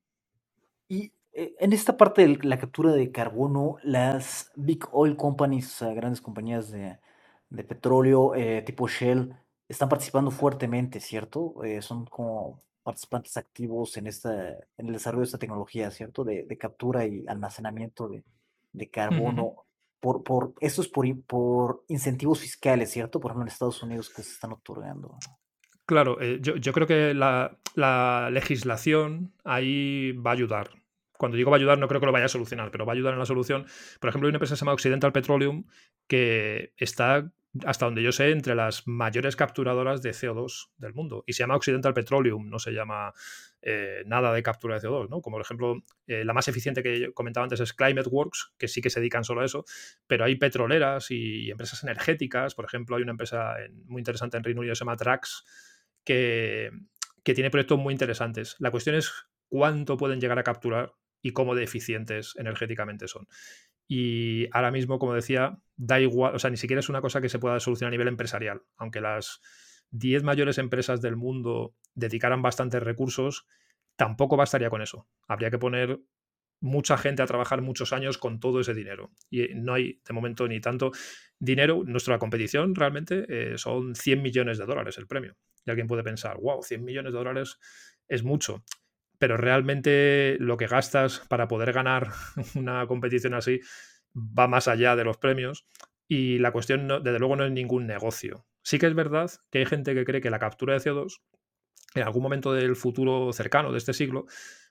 [0.89, 6.21] Y eh, en esta parte de la captura de carbono, las big oil companies, grandes
[6.21, 6.99] compañías de,
[7.65, 9.35] petróleo eh, tipo Shell,
[9.69, 11.55] están participando fuertemente, ¿cierto?
[11.81, 16.25] son como participantes activos en, esta, en el desarrollo de esta tecnología, ¿cierto?
[16.25, 18.25] de captura y almacenamiento de,
[18.73, 19.67] de carbono.
[19.99, 23.21] Por, por, esto es por, por incentivos fiscales, ¿cierto?
[23.21, 25.19] Por ejemplo, en Estados Unidos que se están otorgando.
[25.85, 30.71] Claro, eh, yo, yo, creo que la, la, legislación ahí va a ayudar.
[31.19, 32.97] Cuando digo va a ayudar, no creo que lo vaya a solucionar, pero va a
[32.97, 33.67] ayudar en la solución.
[34.01, 35.65] Por ejemplo, hay una empresa que se llama Occidental Petroleum
[36.07, 37.31] que está
[37.67, 41.25] hasta donde yo sé, entre las mayores capturadoras de CO2 del mundo.
[41.27, 43.13] Y se llama Occidental Petroleum, no se llama
[43.63, 45.21] eh, nada de captura de CO2, ¿no?
[45.21, 48.81] Como por ejemplo, eh, la más eficiente que comentaba antes es Climate Works, que sí
[48.81, 49.65] que se dedican solo a eso,
[50.07, 52.55] pero hay petroleras y, empresas energéticas.
[52.55, 53.57] Por ejemplo, hay una empresa
[53.87, 55.45] muy interesante en Reino Unido se llama Trax,
[56.05, 56.71] que,
[57.23, 58.57] que tiene proyectos muy interesantes.
[58.59, 59.13] La cuestión es
[59.49, 60.93] cuánto pueden llegar a capturar
[61.23, 63.29] y cómo de eficientes energéticamente son.
[63.87, 67.29] Y ahora mismo, como decía, da igual, o sea, ni siquiera es una cosa que
[67.29, 69.41] se pueda solucionar a nivel empresarial, aunque las
[69.91, 73.47] 10 mayores empresas del mundo dedicaran bastantes recursos,
[73.97, 75.09] tampoco bastaría con eso.
[75.29, 76.01] Habría que poner
[76.61, 79.11] mucha gente a trabajar muchos años con todo ese dinero.
[79.31, 80.93] Y no hay de momento ni tanto
[81.39, 81.83] dinero.
[81.87, 85.37] Nuestra competición realmente eh, son 100 millones de dólares el premio.
[85.65, 87.59] Y alguien puede pensar, wow, 100 millones de dólares
[88.09, 88.65] es mucho
[89.21, 92.09] pero realmente lo que gastas para poder ganar
[92.55, 93.61] una competición así
[94.17, 95.67] va más allá de los premios
[96.09, 98.47] y la cuestión, desde luego, no es ningún negocio.
[98.63, 101.21] Sí que es verdad que hay gente que cree que la captura de CO2
[101.95, 104.27] en algún momento del futuro cercano de este siglo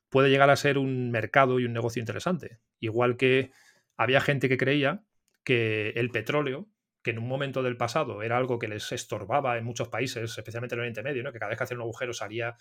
[0.10, 2.60] puede llegar a ser un mercado y un negocio interesante.
[2.80, 3.52] Igual que
[3.98, 5.04] había gente que creía
[5.44, 6.68] que el petróleo
[7.02, 10.76] que en un momento del pasado era algo que les estorbaba en muchos países, especialmente
[10.76, 11.32] en el Oriente Medio, ¿no?
[11.32, 12.56] que cada vez que hacían un agujero salía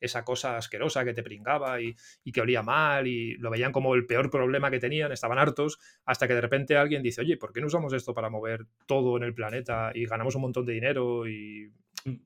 [0.00, 1.94] esa cosa asquerosa que te pringaba y,
[2.32, 6.26] que olía mal y lo veían como el peor problema que tenían, estaban hartos, hasta
[6.26, 9.22] que de repente alguien dice, oye, ¿por qué no usamos esto para mover todo en
[9.22, 11.72] el planeta y ganamos un montón de dinero y,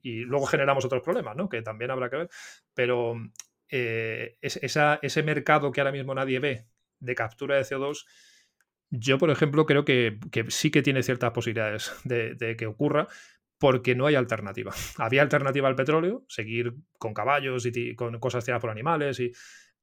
[0.02, 1.48] luego generamos otros problemas, ¿no?
[1.48, 2.30] que también habrá que ver?
[2.74, 3.14] Pero
[3.68, 6.66] eh, ese mercado que ahora mismo nadie ve
[7.00, 8.06] de captura de CO2
[8.90, 10.18] yo, por ejemplo, creo que,
[10.48, 13.06] sí que tiene ciertas posibilidades de, que ocurra,
[13.58, 14.72] porque no hay alternativa.
[14.98, 19.32] Había alternativa al petróleo, seguir con caballos y con cosas tiradas por animales y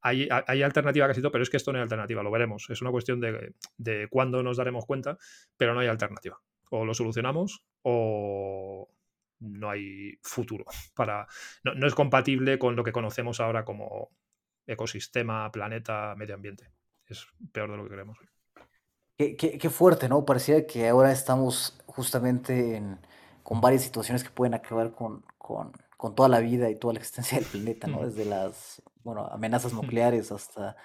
[0.02, 0.30] hay,
[0.62, 2.70] alternativa casi todo, pero es que esto no hay alternativa, lo veremos.
[2.70, 5.18] Es una cuestión de, de cuándo nos daremos cuenta,
[5.58, 6.40] pero no hay alternativa.
[6.70, 8.88] O lo solucionamos o
[9.40, 10.66] no hay futuro.
[10.96, 11.28] Para,
[11.64, 14.12] no, no es compatible con lo que conocemos ahora como
[14.68, 16.72] ecosistema, planeta, medio ambiente.
[17.08, 18.20] Es peor de lo que creemos.
[19.18, 20.26] Qué, fuerte, ¿no?
[20.26, 22.84] Parecía que ahora estamos justamente
[23.44, 25.24] con varias situaciones que pueden acabar con,
[26.16, 28.06] toda la vida y toda la existencia del planeta, ¿no?
[28.06, 30.76] Desde las, bueno, amenazas nucleares hasta,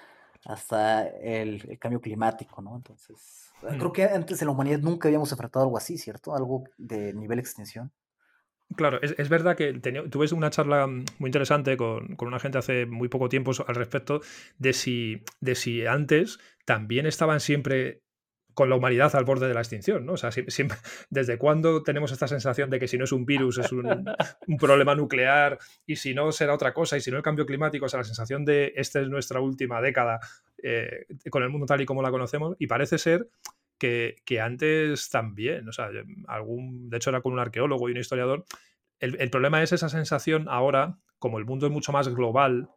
[0.44, 2.76] hasta el, cambio climático, ¿no?
[2.76, 6.36] Entonces, creo que antes en la humanidad nunca habíamos enfrentado algo así, ¿cierto?
[6.36, 7.90] Algo de nivel extinción.
[8.76, 13.08] Claro, es, verdad que tuve una charla muy interesante con, con, una gente hace muy
[13.08, 14.20] poco tiempo al respecto
[14.58, 18.02] de si, de si antes también estaban siempre
[18.60, 20.12] con la humanidad al borde de la extinción, ¿no?
[20.12, 20.28] O sea,
[21.10, 24.04] ¿desde cuándo tenemos esta sensación de que si no es un virus es un,
[24.58, 27.88] problema nuclear y si no será otra cosa y si no el cambio climático, o
[27.88, 30.20] sea, la sensación de esta es nuestra última década
[30.62, 33.30] eh, con el mundo tal y como la conocemos y parece ser
[33.78, 35.88] que, antes también, o sea,
[36.28, 38.44] algún, de hecho era con un arqueólogo y un historiador,
[38.98, 42.68] el, problema es esa sensación ahora, como el mundo es mucho más global,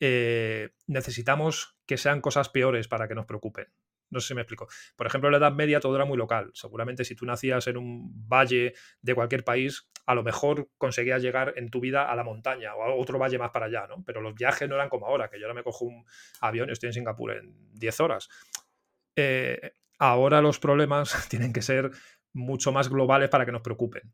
[0.00, 3.66] eh, necesitamos que sean cosas peores para que nos preocupen.
[4.12, 4.68] No sé si me explico.
[4.94, 6.50] Por ejemplo, en la Edad Media todo era muy local.
[6.54, 11.54] Seguramente si tú nacías en un valle de cualquier país, a lo mejor conseguías llegar
[11.56, 14.04] en tu vida a la montaña o a otro valle más para allá, ¿no?
[14.04, 16.04] Pero los viajes no eran como ahora, que yo ahora me cojo un
[16.40, 18.28] avión y estoy en Singapur en 10 horas.
[19.16, 21.90] Eh, ahora los problemas tienen que ser
[22.32, 24.12] mucho más globales para que nos preocupen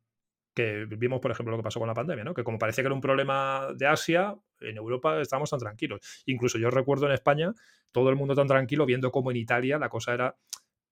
[0.59, 2.35] que vimos, por ejemplo, lo que pasó con la pandemia, ¿no?
[2.35, 6.01] que como parecía que era un problema de Asia, en Europa estábamos tan tranquilos.
[6.27, 7.55] Incluso yo recuerdo en España
[7.93, 10.37] todo el mundo tan tranquilo viendo cómo en Italia la cosa era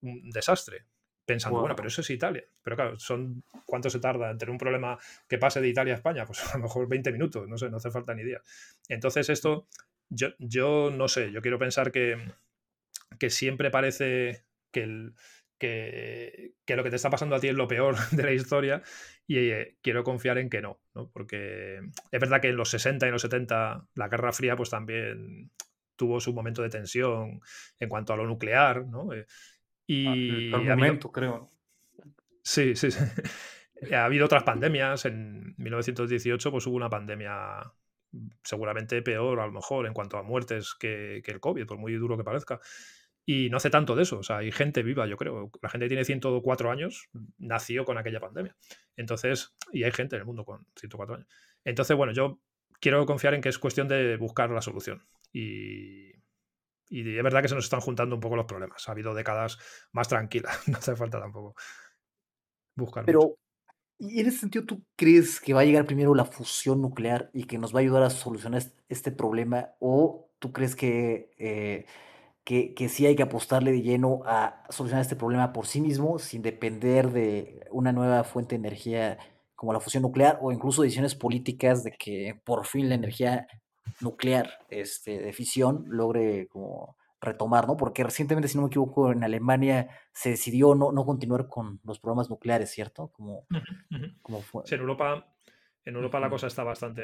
[0.02, 0.84] un desastre.
[1.24, 2.44] pensando, bueno, pero eso es Italia.
[2.62, 4.96] Pero claro, son ¿cuánto se tarda en tener un problema
[5.26, 6.24] que pase de Italia a España?
[6.24, 8.42] Pues a lo mejor 20 minutos, no sé, no hace falta ni días.
[8.88, 9.66] Entonces esto,
[10.08, 12.18] yo, yo no sé, yo quiero pensar que,
[13.18, 15.14] que siempre parece que, el,
[15.58, 18.82] que, que, lo que te está pasando a ti es lo peor de la historia
[19.26, 21.10] y eh, quiero confiar en que no, ¿no?
[21.10, 21.80] porque
[22.10, 25.50] es verdad que en los 60 y los 70 la Guerra Fría pues también
[25.96, 27.40] tuvo su momento de tensión
[27.80, 29.12] en cuanto a lo nuclear, ¿no?
[29.12, 29.26] Eh,
[29.86, 31.48] y Al momento, creo.
[32.42, 33.00] Sí, sí, sí.
[33.94, 35.04] ha habido otras pandemias.
[35.06, 37.62] En 1918 pues hubo una pandemia
[38.42, 41.94] seguramente peor, a lo mejor, en cuanto a muertes que, que, el COVID, por muy
[41.94, 42.60] duro que parezca.
[43.28, 44.20] Y no hace tanto de eso.
[44.20, 45.50] O sea, hay gente viva, yo creo.
[45.60, 48.56] La gente que tiene 104 años nació con aquella pandemia.
[48.96, 51.28] Entonces, y hay gente en el mundo con 104 años.
[51.64, 52.40] Entonces, bueno, yo
[52.80, 55.04] quiero confiar en que es cuestión de buscar la solución.
[55.32, 56.12] Y,
[56.88, 58.88] y es verdad que se nos están juntando un poco los problemas.
[58.88, 59.58] Ha habido décadas
[59.92, 61.56] más tranquilas, no hace falta tampoco
[62.76, 63.04] buscar.
[63.04, 63.38] Pero, mucho.
[63.98, 67.44] y en ese sentido, ¿tú crees que va a llegar primero la fusión nuclear y
[67.44, 69.70] que nos va a ayudar a solucionar este problema?
[69.80, 71.86] ¿O tú crees que, eh,
[72.46, 76.20] que, que sí hay que apostarle de lleno a solucionar este problema por sí mismo,
[76.20, 79.18] sin depender de una nueva fuente de energía
[79.56, 83.48] como la fusión nuclear o incluso decisiones políticas de que por fin la energía
[84.00, 87.76] nuclear este, de fisión logre como retomar, ¿no?
[87.76, 91.98] Porque recientemente, si no me equivoco, en Alemania se decidió no, no continuar con los
[91.98, 93.08] programas nucleares, ¿cierto?
[93.08, 93.56] Como, uh
[93.90, 94.18] -huh.
[94.22, 94.62] como fue.
[94.66, 95.34] Sí, en Europa,
[95.84, 96.24] en Europa uh -huh.
[96.24, 97.02] la cosa está bastante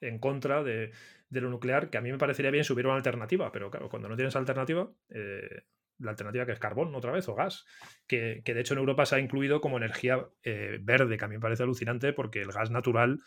[0.00, 0.92] en contra de,
[1.28, 3.88] de, lo nuclear, que a mí me parecería bien si hubiera una alternativa, pero claro,
[3.88, 5.64] cuando no tienes alternativa, eh,
[5.98, 7.64] la alternativa que es carbón otra vez o gas,
[8.06, 11.28] que, que, de hecho en Europa se ha incluido como energía eh, verde, que a
[11.28, 13.18] mí me parece alucinante porque el gas natural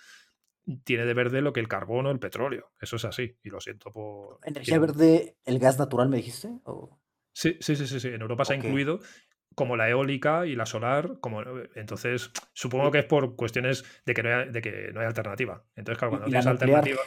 [0.83, 2.71] tiene de verde lo que el carbón o el petróleo.
[2.79, 4.39] Eso es así, y lo siento por...
[4.43, 6.49] ¿Energía verde, el gas natural, me dijiste?
[6.63, 6.99] ¿O?
[7.33, 8.45] Sí, sí, sí, sí, sí, En Europa okay.
[8.45, 8.99] se ha incluido
[9.59, 11.43] como la eólica y la solar, como
[11.75, 15.65] entonces supongo que es por cuestiones de que no hay, de que no hay alternativa.
[15.75, 17.01] Entonces, claro, cuando tienes alternativa.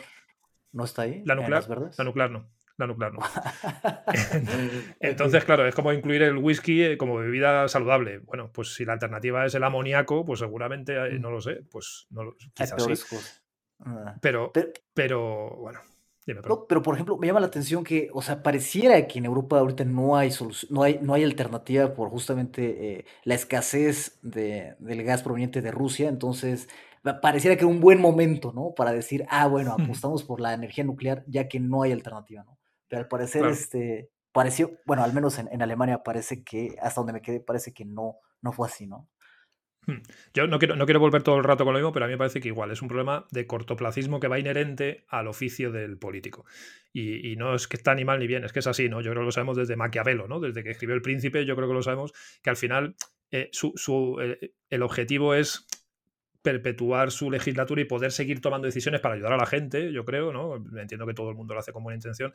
[0.72, 1.22] ¿No está ahí?
[1.24, 1.64] La nuclear,
[1.96, 2.50] la nuclear no.
[2.76, 3.20] La nuclear no.
[5.00, 8.18] Entonces, claro, es como incluir el whisky eh, como bebida saludable.
[8.18, 12.06] Bueno, pues si la alternativa es el amoníaco, pues seguramente, eh, no lo sé, pues
[12.10, 13.16] no, quizás sí.
[13.80, 14.14] Ah.
[14.20, 14.52] Pero,
[14.92, 15.80] pero, bueno.
[16.26, 19.24] Dime, no, pero por ejemplo, me llama la atención que, o sea, pareciera que en
[19.24, 24.20] Europa ahorita no hay solución, no hay, no hay alternativa por justamente eh, la escasez
[24.22, 26.08] de, del gas proveniente de Rusia.
[26.08, 26.68] Entonces,
[27.20, 28.72] pareciera que era un buen momento, ¿no?
[28.74, 32.56] Para decir, ah, bueno, apostamos por la energía nuclear, ya que no hay alternativa, ¿no?
[32.88, 33.54] Pero al parecer, claro.
[33.54, 37.72] este, pareció, bueno, al menos en, en, Alemania parece que, hasta donde me quedé, parece
[37.72, 39.08] que no, no fue así, ¿no?
[39.86, 39.98] Hmm.
[40.32, 42.14] Yo no quiero, no quiero volver todo el rato con lo mismo, pero a mí
[42.14, 45.98] me parece que igual es un problema de cortoplacismo que va inherente al oficio del
[45.98, 46.44] político.
[46.92, 49.00] Y, y, no es que está ni mal ni bien, es que es así, ¿no?
[49.00, 50.40] Yo creo que lo sabemos desde Maquiavelo, ¿no?
[50.40, 52.12] Desde que escribió El Príncipe, yo creo que lo sabemos,
[52.42, 52.94] que al final
[53.32, 55.66] eh, su, su, eh, el objetivo es
[56.42, 60.32] perpetuar su legislatura y poder seguir tomando decisiones para ayudar a la gente, yo creo,
[60.32, 60.56] ¿no?
[60.78, 62.32] Entiendo que todo el mundo lo hace con buena intención,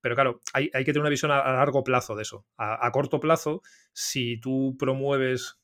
[0.00, 2.46] pero claro, hay, hay que tener una visión a, largo plazo de eso.
[2.56, 5.59] A, corto plazo, si tú promueves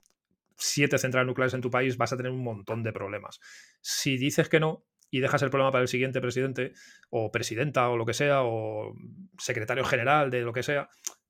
[0.56, 3.40] siete centrales nucleares en tu país, vas a tener un montón de problemas.
[3.80, 6.72] Si dices que no y dejas el problema para el siguiente presidente
[7.10, 8.94] o presidenta o lo que sea, o
[9.38, 10.88] secretario general de lo que sea,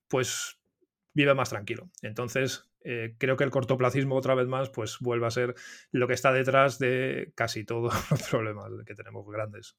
[0.09, 0.59] pues
[1.13, 1.91] vive más tranquilo.
[2.03, 5.55] Entonces, eh, creo que el cortoplacismo, otra vez más, pues vuelve a ser
[5.91, 9.77] lo que está detrás de casi todos los problemas que tenemos grandes.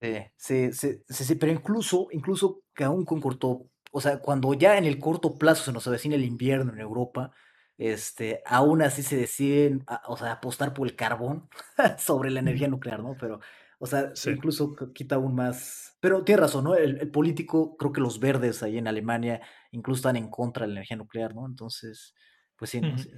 [0.00, 4.78] Sí, sí, sí, sí, pero incluso, incluso que aún con corto, o sea, cuando ya
[4.78, 7.32] en el corto plazo se nos avecina el invierno en Europa,
[7.80, 11.48] este, aún así se deciden, a, o sea, apostar por el carbón
[11.98, 13.16] sobre la energía nuclear, ¿no?
[13.18, 13.40] Pero,
[13.78, 14.30] o sea, sí.
[14.30, 15.96] incluso quita aún más.
[15.98, 16.74] Pero tiene razón, ¿no?
[16.74, 20.68] El, el, político, creo que los verdes ahí en Alemania incluso están en contra de
[20.68, 21.46] la energía nuclear, ¿no?
[21.46, 22.14] Entonces,
[22.54, 22.98] pues sí, ¿no?
[22.98, 23.10] sí,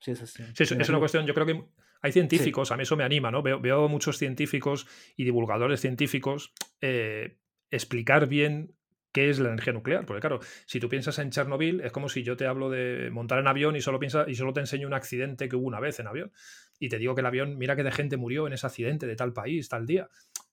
[0.00, 0.42] sí, es así.
[0.54, 1.64] Sí, es, es una cuestión, yo creo que
[2.02, 3.42] hay científicos, a mí eso me anima, ¿no?
[3.42, 6.52] Veo, veo muchos científicos y divulgadores científicos
[6.82, 7.38] eh,
[7.70, 8.76] explicar bien
[9.12, 10.06] qué es la energía nuclear.
[10.06, 13.38] Porque claro, si tú piensas en Chernobyl, es como si yo te hablo de montar
[13.38, 16.00] en avión y solo, piensa, y solo te enseño un accidente que hubo una vez
[16.00, 16.32] en avión.
[16.78, 19.16] Y te digo que el avión, mira que de gente murió en ese accidente de
[19.16, 20.08] tal país, tal día.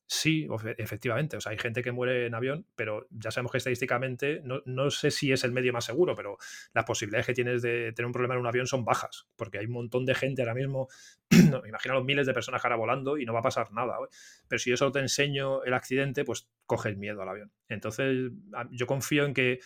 [0.10, 0.48] Sí,
[0.78, 1.36] efectivamente.
[1.36, 4.90] O sea, hay gente que muere en avión, pero ya sabemos que estadísticamente, no, no,
[4.90, 6.38] sé si es el medio más seguro, pero
[6.74, 9.66] las posibilidades que tienes de tener un problema en un avión son bajas, porque hay
[9.66, 10.88] un montón de gente ahora mismo,
[11.68, 13.98] imagina los miles de personas ahora volando y no va a pasar nada.
[14.48, 17.52] Pero si yo solo te enseño el accidente, pues coges miedo al avión.
[17.68, 18.32] Entonces,
[18.72, 19.60] yo confío en que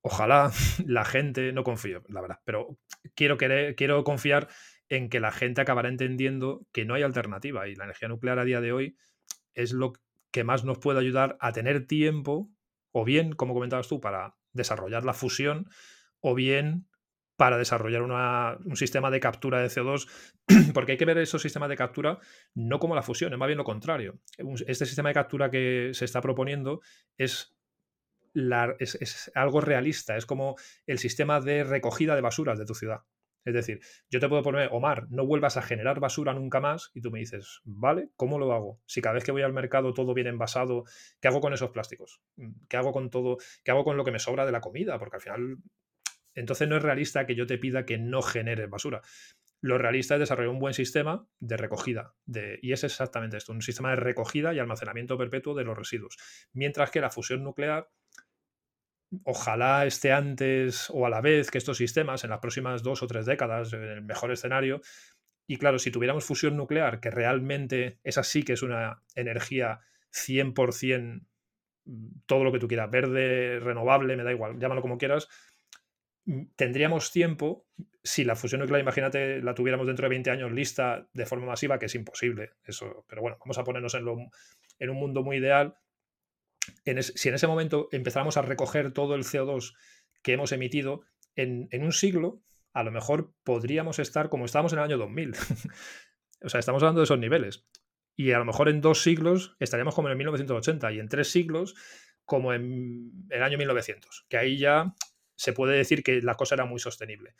[0.00, 0.50] ojalá
[0.86, 2.78] la gente, no confío, la verdad, pero
[3.14, 4.48] quiero, querer, quiero confiar
[4.88, 8.44] en que la gente acabará entendiendo que no hay alternativa y la energía nuclear a
[8.44, 8.96] día de hoy
[9.58, 9.92] es lo
[10.30, 12.50] que más nos puede ayudar a tener tiempo,
[12.92, 15.68] o bien, como comentabas tú, para desarrollar la fusión,
[16.20, 16.88] o bien
[17.36, 20.08] para desarrollar un sistema de captura de CO2,
[20.74, 22.18] porque hay que ver esos sistemas de captura
[22.54, 24.18] no como la fusión, es más bien lo contrario.
[24.66, 26.80] Este sistema de captura que se está proponiendo
[27.16, 27.56] es,
[28.34, 30.56] es, algo realista, es como
[30.86, 33.02] el sistema de recogida de basuras de tu ciudad.
[33.48, 33.80] Es decir,
[34.10, 37.18] yo te puedo poner, Omar, no vuelvas a generar basura nunca más y tú me
[37.18, 38.82] dices, vale, ¿cómo lo hago?
[38.84, 40.84] Si cada vez que voy al mercado todo viene envasado,
[41.18, 42.20] ¿qué hago con esos plásticos?
[42.68, 43.38] ¿Qué hago con todo?
[43.64, 44.98] ¿Qué hago con lo que me sobra de la comida?
[44.98, 45.56] Porque al final
[46.34, 49.00] entonces no es realista que yo te pida que no generes basura.
[49.62, 52.14] Lo realista es desarrollar un buen sistema de recogida.
[52.60, 56.18] Y es exactamente esto, un sistema de recogida y almacenamiento perpetuo de los residuos.
[56.52, 57.88] Mientras que la fusión nuclear,
[59.24, 63.06] ojalá esté antes o a la vez que estos sistemas en las próximas dos o
[63.06, 64.80] tres décadas, en el mejor escenario.
[65.46, 69.80] Y claro, si tuviéramos fusión nuclear, que realmente esa sí que es una energía
[70.12, 71.22] 100%
[71.84, 75.28] mm, todo lo que tú quieras, verde, renovable, me da igual, llámalo como quieras,
[76.56, 77.66] tendríamos tiempo,
[78.02, 81.78] si la fusión nuclear, imagínate, la tuviéramos dentro de 20 años lista de forma masiva,
[81.78, 85.76] que es imposible, eso, pero bueno, vamos a ponernos en un mundo muy ideal.
[87.14, 89.74] Si en ese momento empezáramos a recoger todo el CO2
[90.22, 91.02] que hemos emitido,
[91.36, 92.42] en, en un siglo,
[92.72, 95.32] a lo mejor podríamos estar como estábamos en el año 2000.
[96.42, 97.66] o sea, estamos hablando de esos niveles.
[98.16, 101.30] Y a lo mejor en dos siglos estaríamos como en el 1980 y en tres
[101.30, 101.74] siglos
[102.24, 104.94] como en el año 1900, que ahí ya
[105.34, 107.34] se puede decir que la cosa era muy sostenible.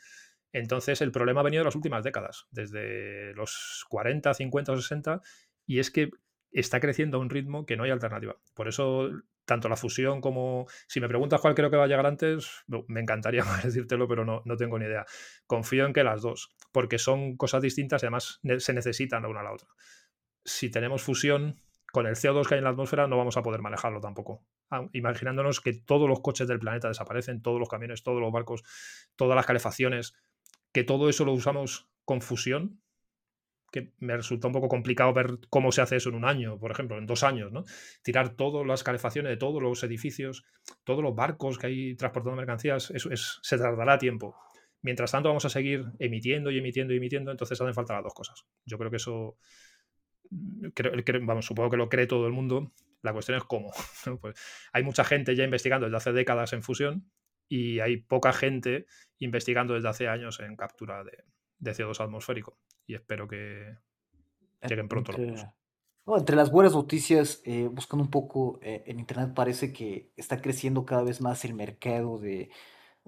[0.51, 5.21] Entonces, el problema ha venido en las últimas décadas, desde los 40, 50 o 60,
[5.67, 6.09] y es que
[6.51, 8.37] está creciendo a un ritmo que no hay alternativa.
[8.53, 9.09] Por eso,
[9.45, 13.01] tanto la fusión como, si me preguntas cuál creo que va a llegar antes, me
[13.01, 15.05] encantaría decírtelo, pero no, no tengo ni idea.
[15.45, 19.41] Confío en que las dos, porque son cosas distintas y además se necesitan la una
[19.41, 19.69] a la otra.
[20.43, 23.61] Si tenemos fusión, con el CO2 que hay en la atmósfera no vamos a poder
[23.61, 24.45] manejarlo tampoco.
[24.93, 28.63] Imaginándonos que todos los coches del planeta desaparecen, todos los camiones, todos los barcos,
[29.15, 30.13] todas las calefacciones,
[30.71, 32.81] que todo eso lo usamos con fusión,
[33.71, 36.71] que me resulta un poco complicado ver cómo se hace eso en un año, por
[36.71, 37.65] ejemplo, en dos años, ¿no?
[38.03, 40.45] Tirar todas las calefacciones de todos los edificios,
[40.83, 44.35] todos los barcos que hay transportando mercancías, eso es, se tardará tiempo.
[44.81, 48.13] Mientras tanto, vamos a seguir emitiendo y emitiendo y emitiendo, entonces hacen falta las dos
[48.13, 48.45] cosas.
[48.65, 49.37] Yo creo que eso
[51.21, 52.71] vamos, supongo que lo cree todo el mundo.
[53.01, 53.71] La cuestión es cómo.
[54.21, 54.35] Pues
[54.73, 57.09] hay mucha gente ya investigando desde hace décadas en fusión
[57.47, 58.85] y hay poca gente
[59.17, 61.23] investigando desde hace años en captura de,
[61.61, 62.57] CO2 atmosférico.
[62.85, 63.75] Y espero que
[64.67, 65.45] lleguen pronto entre, los
[66.17, 70.85] entre las buenas noticias, eh, buscando un poco eh, en Internet, parece que está creciendo
[70.85, 72.49] cada vez más el mercado de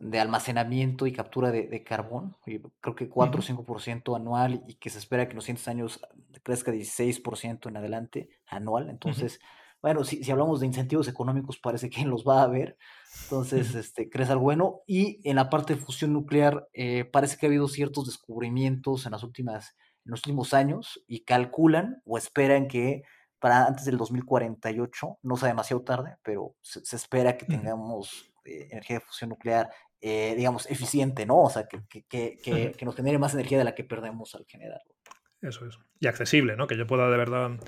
[0.02, 4.98] de almacenamiento y captura de, carbón, creo que 4 o 5% anual y que se
[4.98, 6.02] espera que en los siguientes años
[6.44, 8.90] crezca 16% en adelante anual.
[8.90, 9.40] Entonces,
[9.82, 12.78] bueno, si, si, hablamos de incentivos económicos, parece que los va a haber.
[13.24, 14.82] Entonces, este, crece algo bueno.
[14.88, 19.12] Y en la parte de fusión nuclear, eh, parece que ha habido ciertos descubrimientos en,
[19.14, 19.76] las últimas,
[20.06, 23.04] en los últimos años y calculan o esperan que
[23.40, 29.00] para antes del 2048, no sea demasiado tarde, pero se, se espera que tengamos energía
[29.00, 29.70] de fusión nuclear,
[30.00, 31.42] eh, digamos, eficiente, ¿no?
[31.42, 34.46] O sea, que, que, que, que, nos genere más energía de la que perdemos al
[34.48, 34.96] generarlo.
[35.42, 35.78] Eso es.
[36.00, 36.68] Y accesible, ¿no?
[36.68, 37.60] Que yo pueda de verdad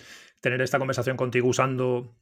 [0.44, 2.18] tener esta conversación contigo usando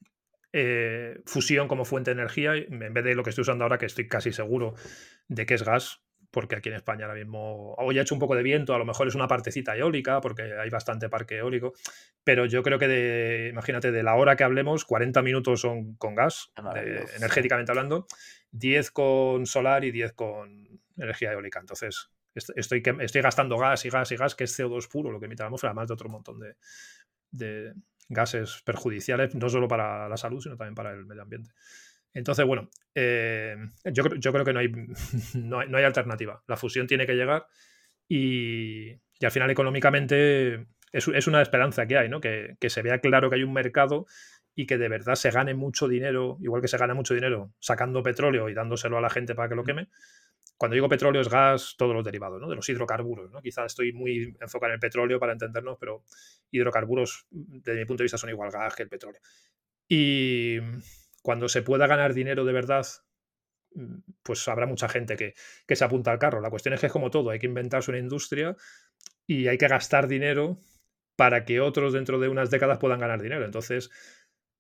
[0.53, 3.88] eh, fusión como fuente de energía, en vez de lo que estoy usando ahora, que
[3.88, 4.76] estoy casi seguro
[5.28, 8.36] de que es gas, porque aquí en España ahora mismo hoy ha hecho un poco
[8.36, 11.74] de viento, a lo mejor es una partecita eólica, porque hay bastante parque eólico,
[12.24, 16.13] pero yo creo que de, imagínate, de la hora que hablemos, 40 minutos son con
[16.13, 16.51] gas,
[17.17, 18.05] energéticamente hablando,
[18.51, 21.59] 10 con solar y 10 con energía eólica.
[21.59, 25.26] Entonces, estoy, estoy gastando gas y gas y gas, que es CO2 puro lo que
[25.26, 26.55] emite la atmósfera, además de otro montón de,
[27.32, 27.74] de
[28.12, 31.51] gases perjudiciales, no solo para la salud, sino también para el medio ambiente.
[32.14, 33.55] Entonces, bueno, eh,
[33.86, 34.72] yo, yo, creo que no hay,
[35.34, 36.43] no hay, alternativa.
[36.47, 37.47] La fusión tiene que llegar
[38.07, 38.91] y,
[39.22, 42.20] al final económicamente es, es, una esperanza que hay, ¿no?
[42.20, 44.05] Que, que, se vea claro que hay un mercado
[44.55, 48.03] y que de verdad se gane mucho dinero, igual que se gana mucho dinero sacando
[48.03, 49.89] petróleo y dándoselo a la gente para que lo queme.
[50.57, 52.47] Cuando digo petróleo es gas, todos los derivados, ¿no?
[52.47, 53.41] De los hidrocarburos, ¿no?
[53.41, 56.03] Quizás estoy muy enfocado en el petróleo para entendernos, pero
[56.51, 59.21] hidrocarburos, desde mi punto de vista, son igual gas que el petróleo.
[59.87, 60.59] Y
[61.23, 62.85] cuando se pueda ganar dinero de verdad,
[64.21, 65.33] pues habrá mucha gente que,
[65.65, 66.41] que se apunta al carro.
[66.41, 68.55] La cuestión es que es como todo, hay que inventarse una industria
[69.25, 70.59] y hay que gastar dinero
[71.15, 73.45] para que otros dentro de unas décadas puedan ganar dinero.
[73.45, 73.89] Entonces,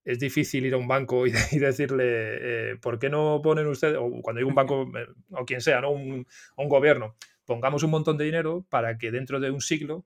[0.03, 4.09] es difícil ir a un banco y, decirle, eh, ¿por qué no ponen ustedes, o
[4.21, 5.91] cuando digo un banco, eh, o quien sea, ¿no?
[5.91, 6.27] Un,
[6.57, 10.05] un, gobierno, pongamos un montón de dinero para que dentro de un siglo,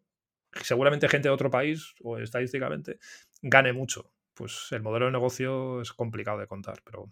[0.61, 2.99] seguramente gente de otro país, o estadísticamente,
[3.41, 4.11] gane mucho.
[4.33, 7.09] Pues el modelo de negocio es complicado de contar, pero,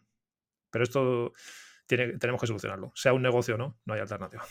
[0.70, 1.34] pero esto
[1.86, 2.92] tiene, tenemos que solucionarlo.
[2.96, 4.44] Sea un negocio o no, no hay alternativa.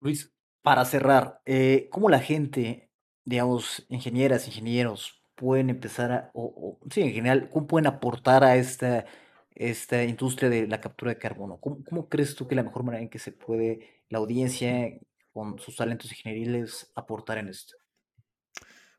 [0.00, 2.90] Luis, para cerrar, eh, ¿cómo la gente,
[3.24, 8.56] digamos, ingenieras, ingenieros, pueden empezar a, o, o- sí, en general, cómo pueden aportar a
[8.56, 9.04] esta,
[9.54, 11.58] esta industria de la captura de carbono?
[11.60, 14.90] ¿Cómo, crees tú que la mejor manera en que se puede la audiencia
[15.32, 17.76] con sus talentos ingenieriles aportar en esto?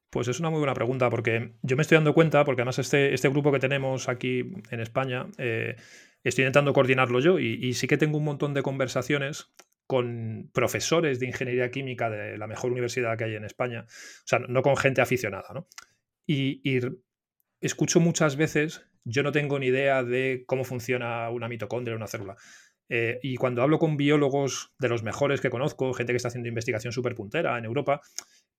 [0.10, 3.14] Pues es una muy buena pregunta porque yo me estoy dando cuenta, porque además este,
[3.14, 5.76] este grupo que tenemos aquí en España, eh,
[6.24, 9.52] estoy intentando coordinarlo yo y sí que tengo un montón de conversaciones
[9.88, 14.40] con profesores de ingeniería química de la mejor universidad que hay en España, o sea,
[14.40, 15.68] no con gente aficionada, ¿no?
[16.28, 16.80] Y, y
[17.62, 22.08] escucho muchas veces, yo no tengo ni idea de cómo funciona una mitocondria o una
[22.08, 22.36] célula.
[22.90, 26.50] Eh, y cuando hablo con biólogos de los mejores que conozco, gente que está haciendo
[26.50, 28.02] investigación súper puntera en Europa,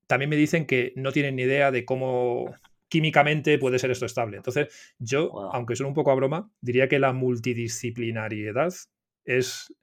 [0.07, 2.55] también me dicen que no tienen ni idea de cómo
[2.89, 4.37] químicamente puede ser esto estable.
[4.37, 8.73] Entonces, yo, Wow, aunque suene un poco a broma, diría que la multidisciplinariedad
[9.25, 9.75] es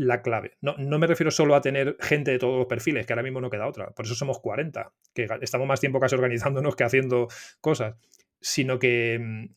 [0.00, 0.56] la clave.
[0.62, 3.40] No, no me refiero solo a tener gente de todos los perfiles, que ahora mismo
[3.40, 3.90] no queda otra.
[3.90, 7.28] Por eso somos 40, que estamos más tiempo casi organizándonos que haciendo
[7.60, 7.96] cosas,
[8.40, 9.52] sino que, mm,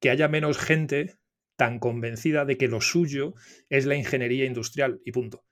[0.00, 1.14] que haya menos gente
[1.56, 3.34] tan convencida de que lo suyo
[3.68, 5.44] es la ingeniería industrial y punto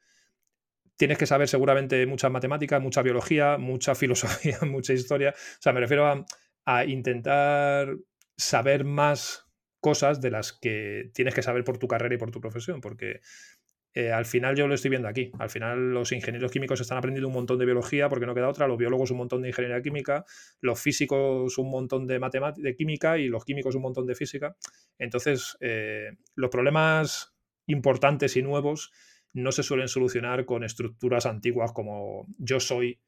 [0.97, 5.31] tienes que saber seguramente mucha matemática, mucha biología, mucha filosofía, mucha historia.
[5.31, 6.25] O sea, me refiero
[6.65, 7.97] a intentar
[8.37, 9.49] saber más
[9.81, 13.21] cosas de las que tienes que saber por tu carrera y por tu profesión, porque
[13.95, 15.31] eh, al final yo lo estoy viendo aquí.
[15.39, 18.67] Al final los ingenieros químicos están aprendiendo un montón de biología porque no queda otra,
[18.67, 20.25] los biólogos un montón de ingeniería química,
[20.61, 22.19] los físicos un montón de
[22.57, 24.57] de química y los químicos un montón de física.
[24.99, 27.35] Entonces, eh, los problemas
[27.67, 28.93] importantes y nuevos
[29.35, 33.01] no se suelen solucionar con estructuras antiguas como yo soy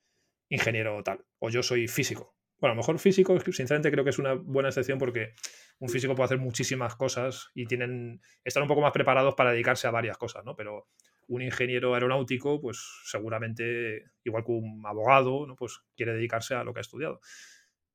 [0.49, 2.35] ingeniero tal o yo soy físico.
[2.61, 5.35] Bueno, a lo mejor físico, sinceramente creo que es una buena excepción porque
[5.79, 9.87] un físico puede hacer muchísimas cosas y tienen están un poco más preparados para dedicarse
[9.87, 10.55] a varias cosas, ¿no?
[10.57, 10.89] Pero
[11.27, 15.57] un ingeniero aeronáutico, pues seguramente, igual que un abogado, ¿no?
[15.57, 17.21] Pues quiere dedicarse a lo que ha estudiado.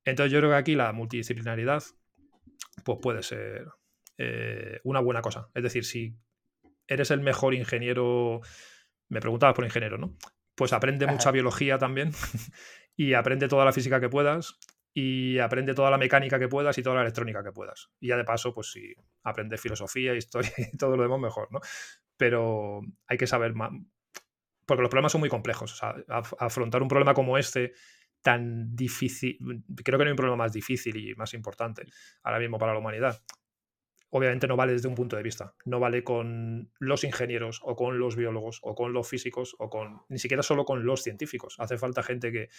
[0.05, 1.84] Entonces yo creo que aquí la multidisciplinaridad
[2.84, 3.68] pues puede ser
[4.18, 5.49] eh, una buena cosa.
[5.53, 6.16] Es decir, si
[6.88, 8.41] eres el mejor ingeniero,
[9.07, 10.16] me preguntabas por ingeniero, ¿no?
[10.55, 12.12] Pues aprende mucha biología también
[13.00, 14.60] y aprende toda la física que puedas
[14.93, 17.89] y aprende toda la mecánica que puedas y toda la electrónica que puedas.
[18.02, 18.93] Y ya de paso, pues si
[19.24, 21.62] aprendes filosofía, historia y todo lo demás, mejor, ¿no?
[22.18, 23.72] Pero hay que saber más,
[24.66, 25.80] porque los problemas son muy complejos.
[26.39, 27.72] Afrontar un problema como este
[28.22, 29.38] tan difícil,
[29.82, 31.86] creo que no hay un problema más difícil y más importante
[32.24, 33.24] ahora mismo para la humanidad
[34.12, 35.53] obviamente no vale desde un punto de vista.
[35.66, 40.01] No vale con los ingenieros o con los biólogos o con los físicos o con
[40.10, 41.55] ni siquiera solo con los científicos.
[41.60, 42.49] Hace falta gente que,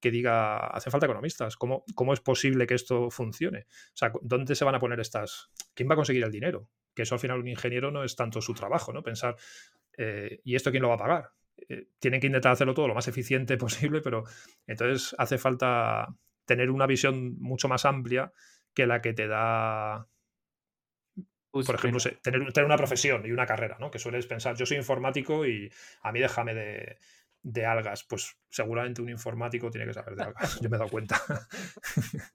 [0.00, 1.56] que diga, hace falta economistas.
[1.56, 3.66] ¿Cómo, ¿Cómo es posible que esto funcione?
[3.68, 5.50] O sea, ¿dónde se van a poner estas?
[5.74, 6.68] ¿Quién va a conseguir el dinero?
[6.94, 9.02] Que eso al final un ingeniero no es tanto su trabajo, ¿no?
[9.02, 9.36] Pensar,
[9.96, 11.30] eh, ¿y esto quién lo va a pagar?
[11.68, 14.24] Eh, tienen que intentar hacerlo todo lo más eficiente posible, pero
[14.66, 18.32] entonces hace falta tener una visión mucho más amplia
[18.74, 20.08] que la que te da
[21.50, 23.90] Por ejemplo, tener, tener una profesión y una carrera, ¿no?
[23.90, 25.70] Que sueles pensar, yo soy informático y
[26.02, 26.98] a mí déjame de,
[27.42, 28.04] de algas.
[28.04, 30.60] Pues seguramente un informático tiene que saber de algas.
[30.60, 31.20] Yo me he dado cuenta.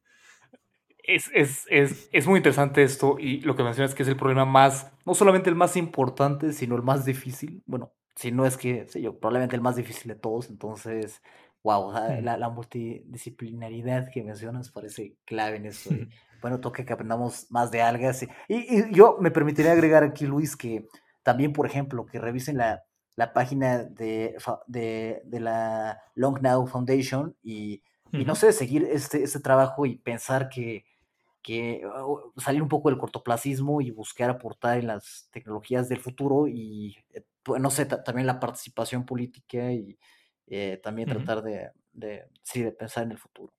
[1.08, 4.44] Es, es, es, es muy interesante esto y lo que mencionas que es el problema
[4.44, 7.62] más, no solamente el más importante, sino el más difícil.
[7.68, 10.50] Bueno, si no es que, sé yo, probablemente el más difícil de todos.
[10.50, 11.22] Entonces,
[11.62, 12.24] wow, Mm.
[12.24, 15.94] la, la multidisciplinaridad que mencionas parece clave en eso.
[15.94, 16.10] Y
[16.46, 18.24] bueno, toca que aprendamos más de algas.
[18.24, 20.86] Y, y- y yo me permitiría agregar aquí, Luis, que
[21.24, 22.84] también, por ejemplo, que revisen la,
[23.16, 24.38] la página de,
[24.68, 27.82] de, de la Long Now Foundation y,
[28.12, 30.86] y no sé, seguir este, este trabajo y pensar que
[31.42, 31.82] que
[32.38, 37.24] salir un poco del cortoplacismo y buscar aportar en las tecnologías del futuro y, eh,
[37.44, 39.98] pues, no sé, ta- también la participación política y
[40.48, 43.54] eh, también tratar de, de, sí, de pensar en el futuro.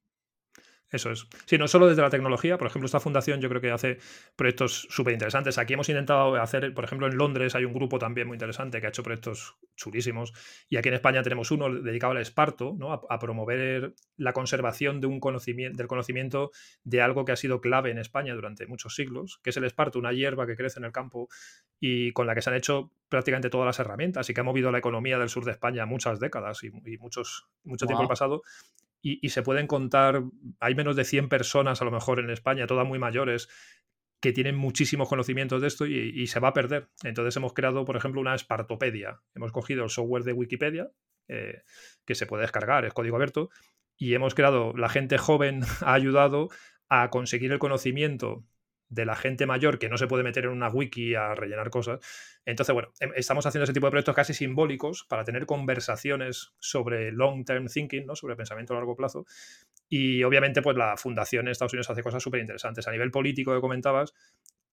[0.89, 1.26] Eso es.
[1.47, 3.99] Sí, no solo desde la tecnología, por ejemplo, esta fundación yo creo que hace
[4.37, 5.59] proyectos súper interesantes.
[5.59, 8.87] Aquí hemos intentado hacer, por ejemplo, en Londres hay un grupo también muy interesante que
[8.87, 10.32] ha hecho proyectos chulísimos.
[10.68, 12.93] Y aquí en España tenemos uno dedicado al esparto, ¿no?
[12.93, 16.53] a, a promover la conservación de un conocimiento, del conocimiento
[16.84, 19.99] de algo que ha sido clave en España durante muchos siglos, que es el esparto,
[19.99, 21.28] una hierba que crece en el campo
[21.80, 24.70] y con la que se han hecho prácticamente todas las herramientas y que ha movido
[24.70, 28.09] la economía del sur de España muchas décadas y, y muchos, mucho tiempo Wow.
[28.09, 28.43] pasado
[29.03, 30.24] y, se pueden contar,
[30.59, 33.49] hay menos de 100 personas a lo mejor en España, todas muy mayores,
[34.20, 36.88] que tienen muchísimos conocimientos de esto y, y se va a perder.
[37.05, 39.20] Entonces hemos creado, por ejemplo, una Espartopedia.
[39.34, 40.90] Hemos cogido el software de Wikipedia,
[41.28, 41.62] eh,
[42.05, 43.51] que se puede descargar, es código abierto,
[43.97, 46.49] y hemos creado, la gente joven ha ayudado
[46.88, 48.44] a conseguir el conocimiento
[48.89, 52.01] de la gente mayor que no se puede meter en una wiki a rellenar cosas.
[52.45, 57.12] Entonces, bueno, em, estamos haciendo ese tipo de proyectos casi simbólicos para tener conversaciones sobre
[57.12, 58.14] long-term thinking, ¿no?
[58.14, 59.26] sobre pensamiento a largo plazo.
[59.89, 62.87] Y obviamente, pues la fundación en Estados Unidos hace cosas súper interesantes.
[62.87, 64.14] A nivel político que comentabas,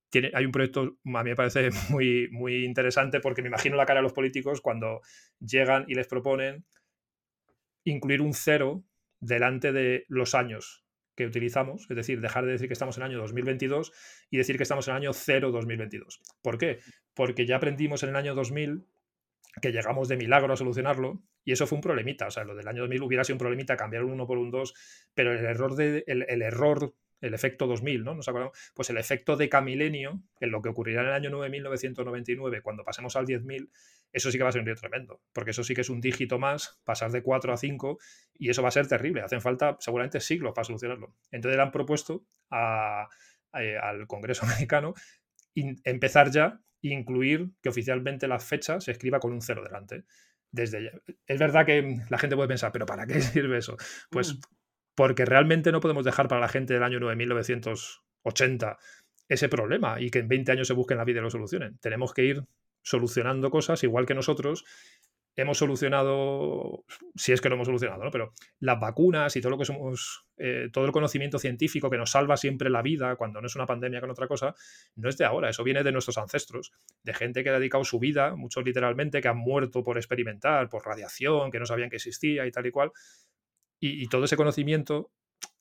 [0.10, 3.86] tiene, hay un proyecto, a mí me parece muy, muy interesante porque me imagino la
[3.86, 5.02] cara de los políticos cuando
[5.40, 6.66] llegan y les proponen
[7.84, 8.84] incluir un cero
[9.20, 10.83] delante de los años
[11.16, 13.92] que utilizamos, es decir, dejar de decir que estamos en el año 2022
[14.30, 16.22] y decir que estamos en el año 0 2022.
[16.42, 16.80] ¿Por qué?
[17.14, 18.86] Porque ya aprendimos en el año 2000
[19.62, 22.68] que llegamos de milagro a solucionarlo y eso fue un problemita, o sea, lo del
[22.68, 24.74] año 2000 hubiera sido un problemita cambiar un 1 por un 2,
[25.14, 28.14] pero el error, de, el, error el efecto 2000, ¿no?
[28.16, 28.58] ¿Nos acordamos?
[28.74, 33.16] Pues el efecto de camilenio, en lo que ocurrirá en el año 9999, cuando pasemos
[33.16, 33.70] al 10.000,
[34.12, 36.02] eso sí que va a ser un río tremendo, porque eso sí que es un
[36.02, 37.98] dígito más, pasar de 4 a 5,
[38.34, 39.22] y eso va a ser terrible.
[39.22, 41.16] Hacen falta seguramente siglos para solucionarlo.
[41.32, 44.94] Entonces le han propuesto al Congreso americano
[45.56, 50.04] empezar ya e incluir que oficialmente la fecha se escriba con un cero delante.
[50.52, 53.78] Es verdad que la gente puede pensar, pero ¿para qué sirve eso?
[54.10, 54.40] Pues mm.
[54.96, 58.78] Porque realmente no podemos dejar para la gente del año 9980
[59.30, 61.78] ese problema y que en 20 años se busquen la vida y lo solucionen.
[61.80, 62.44] Tenemos que ir
[62.82, 64.66] solucionando cosas igual que nosotros
[65.36, 66.86] hemos solucionado,
[67.16, 68.12] si es que lo hemos solucionado, ¿no?
[68.12, 72.12] pero las vacunas y todo lo que somos, eh, todo el conocimiento científico que nos
[72.12, 74.54] salva siempre la vida cuando no es una pandemia con otra cosa,
[74.96, 76.72] no es de ahora, eso viene de nuestros ancestros,
[77.04, 80.86] de gente que ha dedicado su vida, muchos literalmente, que han muerto por experimentar, por
[80.86, 82.92] radiación, que no sabían que existía y tal y cual,
[83.88, 85.12] y todo ese conocimiento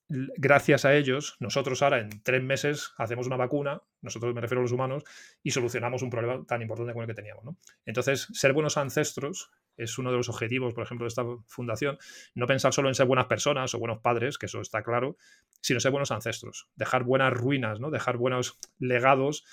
[0.08, 4.62] gracias a ellos, nosotros ahora en tres meses hacemos una vacuna, nosotros me refiero a
[4.62, 5.04] los humanos,
[5.42, 7.44] y solucionamos un problema tan importante como el que teníamos.
[7.86, 11.98] Entonces, ser buenos ancestros es uno de los objetivos, por ejemplo, de esta fundación.
[12.34, 15.16] No pensar solo en ser buenas personas o buenos padres, que eso está claro,
[15.60, 17.90] sino ser buenos ancestros, dejar buenas ruinas, ¿no?
[17.90, 19.44] dejar buenos legados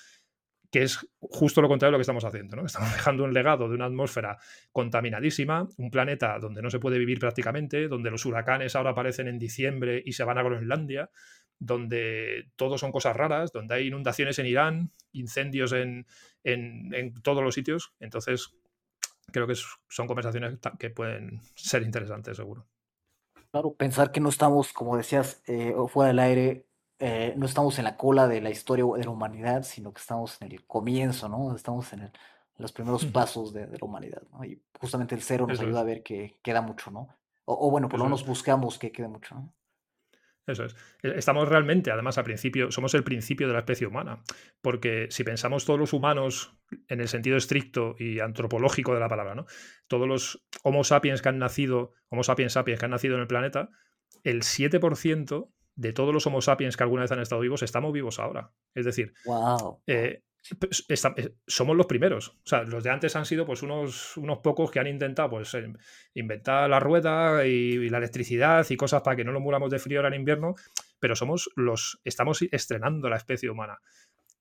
[0.70, 2.56] que es justo lo contrario de lo que estamos haciendo.
[2.56, 2.64] ¿no?
[2.66, 4.38] Estamos dejando un legado de una atmósfera
[4.72, 9.38] contaminadísima, un planeta donde no se puede vivir prácticamente, donde los huracanes ahora aparecen en
[9.38, 11.10] diciembre y se van a Groenlandia,
[11.58, 16.06] donde todo son cosas raras, donde hay inundaciones en Irán, incendios en,
[16.44, 17.92] en, todos los sitios.
[18.00, 18.56] Entonces,
[19.30, 19.54] creo que
[19.88, 22.66] son conversaciones que pueden ser interesantes, seguro.
[23.50, 26.66] Claro, pensar que no estamos, como decías, eh, fuera del aire,
[27.02, 30.40] eh, no estamos en la cola de la historia de la humanidad, sino que estamos
[30.42, 31.56] en el comienzo, ¿no?
[31.56, 32.12] Estamos en,
[32.58, 34.44] los primeros pasos de, la humanidad, ¿no?
[34.44, 37.08] Y justamente el cero nos ayuda a ver que queda mucho, ¿no?
[37.46, 39.54] O, bueno, por lo menos buscamos que quede mucho, ¿no?
[40.46, 40.76] Eso es.
[41.02, 44.22] E, estamos realmente, además, al principio, somos el principio de la especie humana.
[44.60, 46.54] Porque si pensamos todos los humanos
[46.86, 49.46] en el sentido estricto y antropológico de la palabra, ¿no?
[49.88, 53.26] Todos los Homo sapiens que han nacido, Homo sapiens sapiens que han nacido en el
[53.26, 53.70] planeta,
[54.22, 58.18] el 7% de todos los Homo sapiens que alguna vez han estado vivos, estamos vivos
[58.18, 58.50] ahora.
[58.74, 59.12] Es decir,
[59.86, 60.22] eh,
[60.58, 62.28] pues, eh, somos los primeros.
[62.28, 65.52] O sea, los de antes han sido pues unos, unos pocos que han intentado pues
[65.54, 65.74] em,
[66.14, 69.98] inventar la rueda y, la electricidad y cosas para que no nos muramos de frío
[69.98, 70.54] ahora en invierno,
[70.98, 73.78] pero somos los, estamos estrenando la especie humana.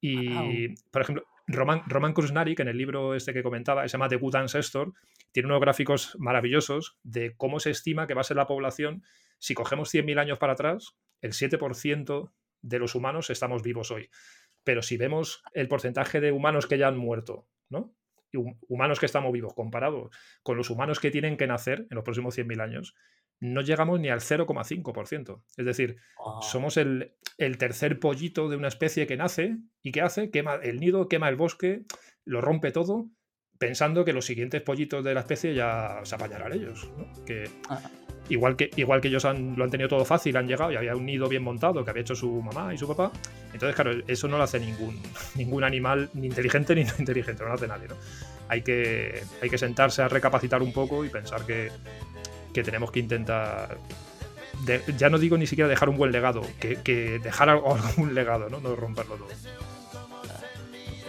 [0.02, 4.18] Y, por ejemplo, Roman, Roman Krusnarik, en el libro este que comentaba, se llama The
[4.18, 4.93] Good Ancestor,
[5.32, 9.04] tiene unos gráficos maravillosos de cómo se estima que va a ser la población
[9.39, 12.32] si cogemos 100.000 años para atrás, el 7%
[12.62, 14.10] de los humanos estamos vivos hoy.
[14.64, 17.95] Pero si vemos el porcentaje de humanos que ya han muerto, ¿no?
[18.32, 22.38] humanos que estamos vivos comparados con los humanos que tienen que nacer en los próximos
[22.38, 22.95] 100.000 años,
[23.40, 25.44] no llegamos ni al 0,5%.
[25.58, 26.40] Es decir, ah.
[26.42, 30.80] somos el, el, tercer pollito de una especie que nace y que hace, quema el
[30.80, 31.84] nido, quema el bosque,
[32.26, 33.10] lo rompe todo,
[33.58, 36.90] pensando que los siguientes pollitos de la especie ya se apañarán ellos.
[37.26, 37.82] Que, ah.
[38.30, 40.96] Igual que, igual que ellos han, lo han tenido todo fácil, han llegado y había
[40.96, 43.12] un nido bien montado que había hecho su mamá y su papá.
[43.54, 45.02] Entonces, claro, eso no lo hace ningún,
[45.36, 47.88] ningún animal, ni inteligente ni no inteligente, no lo hace nadie.
[47.88, 47.96] ¿no?
[48.48, 51.72] Hay, que, hay que sentarse a recapacitar un poco y pensar que,
[52.60, 53.78] que tenemos que intentar.
[54.97, 58.60] ya no digo ni siquiera dejar un buen legado, que, que dejar algún legado, ¿no?
[58.60, 59.30] no romperlo todo.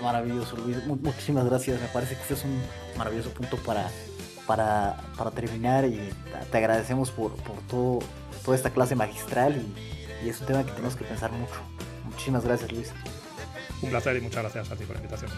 [0.02, 0.78] Maravilloso, Luis.
[0.86, 1.78] Muchísimas gracias.
[1.80, 2.58] Me parece que este es un
[2.96, 3.90] maravilloso punto para
[4.56, 6.10] para, terminar y
[6.50, 7.32] te agradecemos por,
[7.68, 8.00] todo,
[8.44, 9.56] toda esta clase magistral
[10.24, 11.54] y, es un tema que tenemos que pensar mucho.
[12.04, 12.92] Muchísimas gracias Luis.
[13.80, 15.30] Un placer y muchas gracias a ti por la invitación.